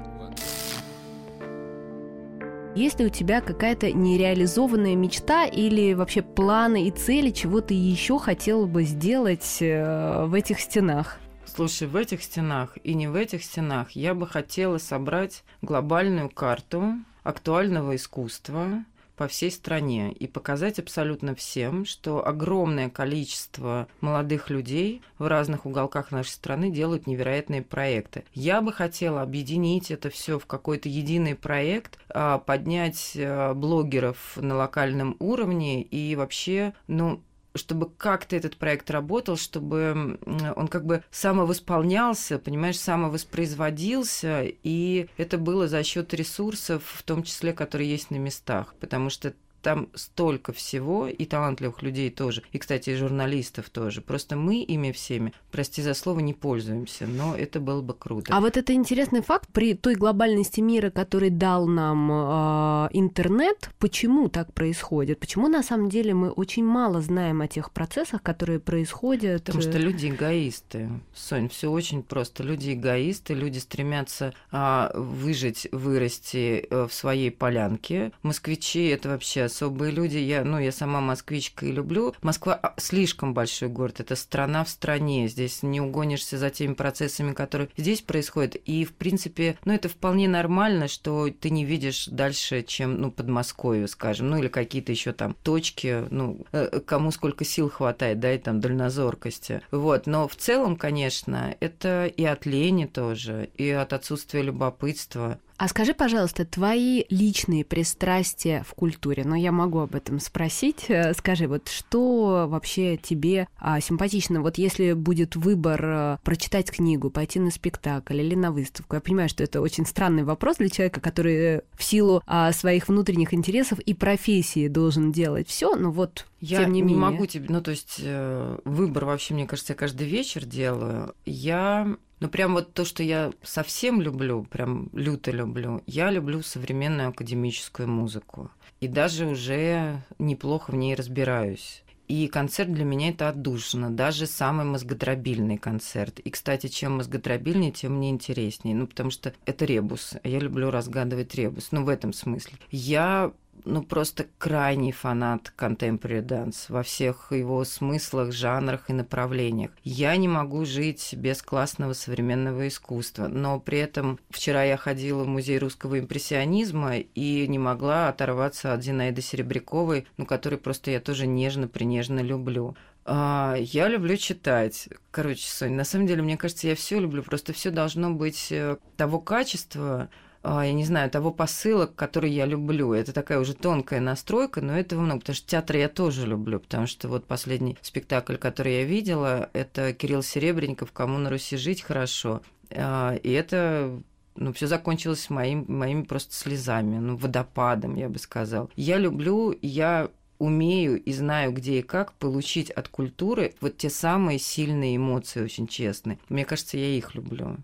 Есть 2.76 3.00
ли 3.00 3.06
у 3.06 3.10
тебя 3.10 3.41
какая-то 3.41 3.91
нереализованная 3.91 4.96
мечта 4.96 5.46
или 5.46 5.93
вообще 5.93 6.22
планы 6.22 6.88
и 6.88 6.91
цели, 6.91 7.32
чего 7.32 7.60
ты 7.60 7.74
еще 7.74 8.19
хотела 8.19 8.65
бы 8.65 8.84
сделать 8.84 9.58
э, 9.60 10.26
в 10.26 10.34
этих 10.34 10.60
стенах? 10.60 11.17
Слушай, 11.46 11.88
в 11.88 11.96
этих 11.96 12.24
стенах 12.24 12.78
и 12.84 12.96
не 12.96 13.08
в 13.08 13.15
этих 13.15 13.43
стенах 13.43 13.91
я 13.91 14.15
бы 14.15 14.26
хотела 14.26 14.80
собрать 14.80 15.43
глобальную 15.62 16.30
карту 16.30 16.96
актуального 17.24 17.96
искусства, 17.96 18.86
по 19.15 19.28
всей 19.28 19.52
стране 19.52 20.12
и 20.12 20.28
показать 20.28 20.80
абсолютно 20.80 21.36
всем, 21.36 21.86
что 21.86 22.26
огромное 22.26 22.89
количество 22.89 23.88
молодых 24.02 24.49
людей 24.49 25.02
в 25.17 25.28
разных 25.28 25.65
уголках 25.65 26.12
нашей 26.12 26.30
страны 26.30 26.71
делают 26.71 27.08
невероятные 27.08 27.62
проекты. 27.62 28.23
Я 28.34 28.62
бы 28.62 28.73
хотела 28.73 29.21
объединить 29.21 29.91
это 29.91 30.10
все 30.10 30.39
в 30.39 30.45
какой-то 30.45 30.89
единый 30.89 31.36
проект, 31.36 31.99
а, 32.10 32.39
поднять 32.39 33.13
а, 33.17 33.54
блогеров 33.54 34.38
на 34.38 34.56
локальном 34.56 35.15
уровне 35.19 35.82
и 35.82 36.15
вообще, 36.15 36.73
ну, 36.88 37.21
чтобы 37.56 37.89
как-то 37.89 38.36
этот 38.36 38.58
проект 38.58 38.89
работал, 38.89 39.38
чтобы 39.38 40.20
он 40.56 40.68
как 40.68 40.86
бы 40.86 41.04
самовосполнялся, 41.12 42.39
понимаешь, 42.39 42.80
самовоспроизводился, 42.80 44.44
и 44.44 45.08
это 45.18 45.38
было 45.38 45.68
за 45.68 45.84
счет 45.84 46.13
ресурсов, 46.13 46.84
в 46.86 47.04
том 47.04 47.24
числе, 47.24 47.54
которые 47.54 47.89
есть 47.89 48.12
на 48.12 48.18
местах, 48.18 48.76
потому 48.80 49.10
что 49.10 49.34
там 49.63 49.88
столько 49.95 50.54
всего, 50.54 51.08
и 51.08 51.26
талантливых 51.26 51.82
людей 51.82 52.12
тоже, 52.12 52.43
и, 52.52 52.60
кстати, 52.60 52.91
и 52.91 52.95
журналистов 52.95 53.69
тоже. 53.69 54.02
Просто 54.02 54.36
мы 54.36 54.62
ими 54.62 54.91
всеми, 54.91 55.34
прости 55.52 55.82
за 55.82 55.93
слово, 55.93 56.19
не 56.19 56.34
пользуемся, 56.34 57.08
но 57.08 57.36
это 57.36 57.60
было 57.60 57.82
бы 57.82 57.93
круто. 57.93 58.36
А 58.36 58.41
вот 58.41 58.58
это 58.58 58.73
интересный 58.73 59.21
факт 59.21 59.49
при 59.52 59.73
той 59.73 59.95
глобальности 59.95 60.60
мира, 60.60 60.89
который 60.89 61.30
дал 61.30 61.65
нам 61.65 62.12
э, 62.12 62.89
интернет, 62.91 63.69
почему 63.80 64.28
так 64.28 64.54
происходит? 64.54 65.19
Почему 65.19 65.47
на 65.47 65.63
самом 65.63 65.89
деле 65.89 66.13
мы 66.13 66.30
очень 66.30 66.65
мало 66.65 67.02
знаем 67.02 67.41
о 67.41 67.47
тех 67.47 67.71
процессах, 67.71 68.21
которые 68.21 68.60
происходят? 68.60 69.45
Потому 69.45 69.62
что 69.62 69.78
люди 69.78 70.08
эгоисты. 70.08 70.89
Сонь, 71.15 71.47
все 71.47 71.71
очень 71.71 72.04
просто. 72.04 72.43
Люди 72.43 72.73
эгоисты, 72.73 73.34
люди 73.34 73.60
стремятся 73.60 74.34
э, 74.52 74.89
выжить, 74.93 75.69
вырасти 75.71 76.67
э, 76.69 76.88
в 76.88 76.93
своей 76.93 77.32
полянке. 77.32 78.12
Москвичи 78.23 78.88
это 78.88 79.10
вообще 79.10 79.47
особые 79.54 79.92
люди. 79.92 80.18
Я, 80.18 80.44
ну, 80.44 80.60
я 80.60 80.72
сама 80.72 81.00
москвичка 81.00 81.66
и 81.66 81.72
люблю. 81.72 82.13
Москва 82.22 82.54
а, 82.62 82.74
слишком 82.78 83.34
большой 83.34 83.70
город. 83.70 84.00
Это 84.00 84.16
страна 84.16 84.63
в 84.63 84.70
стране. 84.70 85.28
Здесь 85.28 85.62
не 85.62 85.80
угонишься 85.80 86.38
за 86.38 86.50
теми 86.50 86.74
процессами, 86.74 87.34
которые 87.34 87.70
здесь 87.78 88.02
происходят. 88.02 88.56
И, 88.56 88.84
в 88.84 88.94
принципе, 88.94 89.58
ну, 89.66 89.74
это 89.74 89.89
вполне 89.89 90.28
нормально, 90.28 90.88
что 90.88 91.30
ты 91.30 91.52
не 91.52 91.66
видишь 91.66 92.08
дальше, 92.08 92.63
чем, 92.63 93.00
ну, 93.00 93.12
Подмосковье, 93.12 93.88
скажем, 93.88 94.30
ну, 94.32 94.38
или 94.38 94.48
какие-то 94.48 94.92
еще 94.92 95.13
там 95.13 95.36
точки, 95.44 96.06
ну, 96.10 96.46
э, 96.52 96.80
кому 96.86 97.12
сколько 97.12 97.46
сил 97.46 97.70
хватает, 97.70 98.20
да, 98.20 98.34
и 98.34 98.39
там 98.39 98.60
дальнозоркости. 98.60 99.62
Вот. 99.72 100.08
Но 100.08 100.28
в 100.28 100.36
целом, 100.36 100.76
конечно, 100.76 101.56
это 101.60 102.08
и 102.08 102.26
от 102.26 102.46
лени 102.46 102.86
тоже, 102.86 103.50
и 103.56 103.70
от 103.70 103.94
отсутствия 103.94 104.42
любопытства. 104.42 105.39
А 105.58 105.68
скажи, 105.68 105.94
пожалуйста, 105.94 106.46
твои 106.46 107.04
личные 107.10 107.63
пристрастия 107.63 108.63
в 108.68 108.74
культуре, 108.74 109.24
но 109.24 109.36
я 109.36 109.52
могу 109.52 109.80
об 109.80 109.96
этом 109.96 110.20
спросить. 110.20 110.86
Э, 110.89 111.13
скажи, 111.13 111.48
вот 111.48 111.70
что 111.70 112.48
вообще 112.50 112.98
тебе 112.98 113.48
а, 113.58 113.80
симпатично? 113.80 114.42
Вот 114.42 114.58
если 114.58 114.94
будет 114.94 115.36
выбор 115.36 115.82
а, 115.86 116.20
прочитать 116.24 116.72
книгу, 116.72 117.10
пойти 117.10 117.39
на 117.39 117.52
спектакль 117.52 118.20
или 118.20 118.36
на 118.36 118.52
выставку, 118.52 118.96
я 118.96 119.02
понимаю, 119.02 119.30
что 119.30 119.44
это 119.44 119.62
очень 119.62 119.86
странный 119.86 120.24
вопрос 120.24 120.58
для 120.58 120.70
человека, 120.70 121.00
который 121.00 121.62
в 121.74 121.84
силу 121.84 122.22
а, 122.26 122.52
своих 122.52 122.88
внутренних 122.88 123.34
интересов 123.34 123.80
и 123.80 123.94
профессии 123.94 124.68
должен 124.68 125.12
делать 125.12 125.48
все, 125.48 125.76
но 125.76 125.92
вот 125.92 126.26
я 126.39 126.63
тем 126.63 126.74
не, 126.74 126.82
не 126.82 126.94
менее. 126.94 127.00
могу 127.00 127.26
тебе, 127.26 127.46
ну 127.48 127.62
то 127.62 127.72
есть 127.72 128.02
э, 128.04 128.58
выбор 128.66 129.06
вообще, 129.06 129.34
мне 129.34 129.48
кажется, 129.48 129.72
я 129.72 129.78
каждый 129.78 130.08
вечер 130.08 130.44
делаю. 130.46 131.16
Я 131.26 131.96
ну, 132.23 132.29
прям 132.29 132.53
вот 132.53 132.73
то, 132.73 132.86
что 132.86 133.03
я 133.03 133.33
совсем 133.43 133.99
люблю, 133.99 134.47
прям 134.49 134.88
люто 134.93 135.29
люблю, 135.29 135.83
я 135.88 136.09
люблю 136.09 136.41
современную 136.41 137.09
академическую 137.09 137.89
музыку. 137.89 138.49
И 138.79 138.88
даже 138.88 139.25
уже 139.25 140.01
неплохо 140.19 140.71
в 140.71 140.75
ней 140.75 140.95
разбираюсь. 140.95 141.83
И 142.07 142.29
концерт 142.29 142.71
для 142.71 142.86
меня 142.86 143.09
это 143.09 143.27
отдушина, 143.27 143.91
даже 143.91 144.25
самый 144.25 144.65
мозгодробильный 144.65 145.57
концерт. 145.57 146.19
И, 146.19 146.29
кстати, 146.29 146.67
чем 146.67 146.95
мозгодробильнее, 146.95 147.73
тем 147.73 147.97
мне 147.97 148.09
интереснее. 148.09 148.73
Ну, 148.73 148.88
потому 148.88 149.12
что 149.12 149.33
это 149.45 149.65
ребус. 149.65 150.13
Я 150.23 150.39
люблю 150.39 150.71
разгадывать 150.71 151.36
ребус. 151.36 151.69
Ну, 151.71 151.83
в 151.83 151.89
этом 151.89 152.13
смысле. 152.13 152.57
Я 152.71 153.33
ну, 153.65 153.84
просто 153.84 154.28
крайний 154.38 154.91
фанат 154.91 155.54
contemporary 155.58 156.26
dance 156.26 156.65
во 156.69 156.84
всех 156.84 157.32
его 157.32 157.63
смыслах, 157.63 158.32
жанрах 158.32 158.89
и 158.89 158.93
направлениях. 158.93 159.71
Я 159.84 160.15
не 160.17 160.28
могу 160.28 160.65
жить 160.65 161.13
без 161.17 161.41
классного 161.41 161.93
современного 161.93 162.67
искусства, 162.67 163.28
но 163.28 163.60
при 163.60 163.80
этом 163.80 164.19
вчера 164.30 164.63
я 164.63 164.78
ходила 164.78 165.23
в 165.23 165.28
музей 165.28 165.58
русского 165.58 165.99
импрессионизма 165.99 166.97
и 166.97 167.47
не 167.47 167.60
могла 167.60 168.10
оторваться 168.10 168.73
от 168.73 168.84
Зинаиды 168.84 169.21
Серебряковой, 169.21 170.08
ну, 170.17 170.26
которой 170.26 170.56
просто 170.56 170.91
я 170.91 170.99
тоже 170.99 171.28
нежно-принежно 171.28 172.19
люблю. 172.19 172.76
А, 173.06 173.56
я 173.58 173.88
люблю 173.88 174.15
читать. 174.17 174.88
Короче, 175.12 175.45
Соня, 175.45 175.76
на 175.76 175.84
самом 175.84 176.08
деле, 176.08 176.21
мне 176.21 176.38
кажется, 176.38 176.67
я 176.67 176.76
все 176.76 176.99
люблю. 176.99 177.21
Просто 177.23 177.54
все 177.54 177.69
должно 177.69 178.12
быть 178.12 178.52
э, 178.52 178.78
того 178.95 179.19
качества, 179.19 180.10
я 180.43 180.73
не 180.73 180.84
знаю, 180.84 181.10
того 181.10 181.32
посыла, 181.32 181.86
который 181.86 182.32
я 182.32 182.45
люблю. 182.45 182.93
Это 182.93 183.13
такая 183.13 183.39
уже 183.39 183.53
тонкая 183.53 184.01
настройка, 184.01 184.62
но 184.62 184.77
этого 184.77 185.01
много, 185.01 185.21
потому 185.21 185.36
что 185.36 185.47
театр 185.47 185.77
я 185.77 185.89
тоже 185.89 186.27
люблю, 186.27 186.60
потому 186.60 186.88
что 186.88 187.08
вот 187.08 187.25
последний 187.25 187.77
спектакль, 187.82 188.36
который 188.36 188.77
я 188.79 188.84
видела, 188.84 189.49
это 189.53 189.93
Кирилл 189.93 190.21
Серебренников 190.21 190.91
«Кому 190.91 191.17
на 191.17 191.29
Руси 191.29 191.56
жить 191.56 191.82
хорошо». 191.82 192.41
А, 192.71 193.15
и 193.15 193.32
это 193.32 194.01
ну, 194.36 194.51
все 194.53 194.67
закончилось 194.67 195.29
моим, 195.29 195.65
моими 195.67 196.03
просто 196.03 196.34
слезами, 196.34 196.97
ну, 196.97 197.15
водопадом, 197.15 197.95
я 197.95 198.10
бы 198.10 198.19
сказал. 198.19 198.69
Я 198.75 198.97
люблю, 198.97 199.56
я 199.62 200.10
умею 200.39 201.01
и 201.01 201.13
знаю, 201.13 201.53
где 201.53 201.79
и 201.79 201.84
как 201.84 202.13
получить 202.13 202.69
от 202.69 202.89
культуры 202.89 203.53
вот 203.62 203.77
те 203.77 203.89
самые 203.89 204.39
сильные 204.39 204.97
эмоции, 204.97 205.41
очень 205.41 205.67
честные. 205.67 206.19
Мне 206.29 206.43
кажется, 206.45 206.77
я 206.77 206.88
их 206.88 207.15
люблю. 207.15 207.58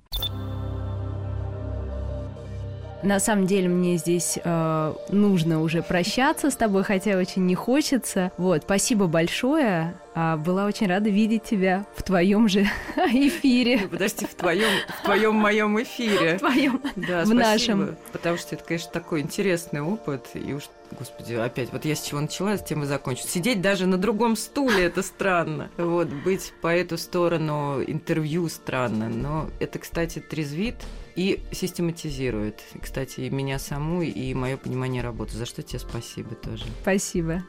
На 3.02 3.20
самом 3.20 3.48
деле 3.48 3.70
мне 3.70 3.98
здесь 3.98 4.38
э, 4.44 4.94
нужно 5.10 5.62
уже 5.62 5.82
прощаться 5.82 6.50
с 6.50 6.56
тобой, 6.56 6.84
хотя 6.84 7.18
очень 7.18 7.46
не 7.46 7.56
хочется. 7.56 8.32
Вот, 8.38 8.64
спасибо 8.64 9.08
большое. 9.08 9.96
А, 10.16 10.36
была 10.36 10.66
очень 10.66 10.88
рада 10.88 11.10
видеть 11.10 11.44
тебя 11.44 11.86
в 11.96 12.04
твоем 12.04 12.50
же 12.50 12.68
эфире. 12.98 13.80
Ну, 13.84 13.90
подожди, 13.90 14.26
в 14.26 14.36
твоем, 14.36 14.70
в 15.00 15.06
твоем 15.06 15.36
моем 15.36 15.82
эфире. 15.82 16.36
В 16.38 16.40
твоем, 16.40 16.82
да, 16.98 17.22
в 17.22 17.28
спасибо, 17.28 17.34
нашем. 17.34 17.96
Потому 18.12 18.38
что 18.38 18.56
это, 18.56 18.64
конечно, 18.66 18.92
такой 18.92 19.22
интересный 19.22 19.82
опыт. 19.82 20.28
И 20.34 20.54
уж, 20.54 20.64
господи, 20.98 21.36
опять, 21.36 21.72
вот 21.72 21.86
я 21.86 21.96
с 21.96 22.02
чего 22.02 22.20
начала, 22.20 22.58
с 22.58 22.64
тем 22.64 22.84
и 22.84 22.86
закончу. 22.86 23.24
Сидеть 23.26 23.62
даже 23.62 23.86
на 23.86 23.98
другом 23.98 24.36
стуле 24.36 24.84
это 24.84 25.04
странно. 25.04 25.70
Вот, 25.78 26.08
быть 26.10 26.54
по 26.62 26.68
эту 26.68 26.98
сторону 26.98 27.82
интервью 27.82 28.50
странно. 28.50 29.08
Но 29.08 29.50
это, 29.60 29.80
кстати, 29.80 30.20
трезвит 30.20 30.76
и 31.20 31.44
систематизирует. 31.52 32.64
Кстати, 32.82 33.20
и 33.20 33.30
меня 33.30 33.60
саму, 33.60 34.02
и 34.04 34.34
мое 34.34 34.56
понимание 34.56 35.04
работы. 35.04 35.36
За 35.36 35.46
что 35.46 35.62
тебе 35.62 35.80
спасибо 35.80 36.34
тоже. 36.36 36.64
Спасибо. 36.82 37.44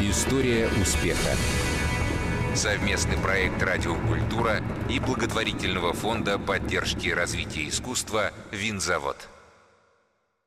История 0.00 0.68
успеха. 0.80 1.36
Совместный 2.54 3.16
проект 3.16 3.60
«Радиокультура» 3.60 4.62
и 4.88 5.00
благотворительного 5.00 5.94
фонда 5.94 6.38
поддержки 6.38 7.08
развития 7.08 7.68
искусства 7.68 8.30
«Винзавод». 8.52 9.31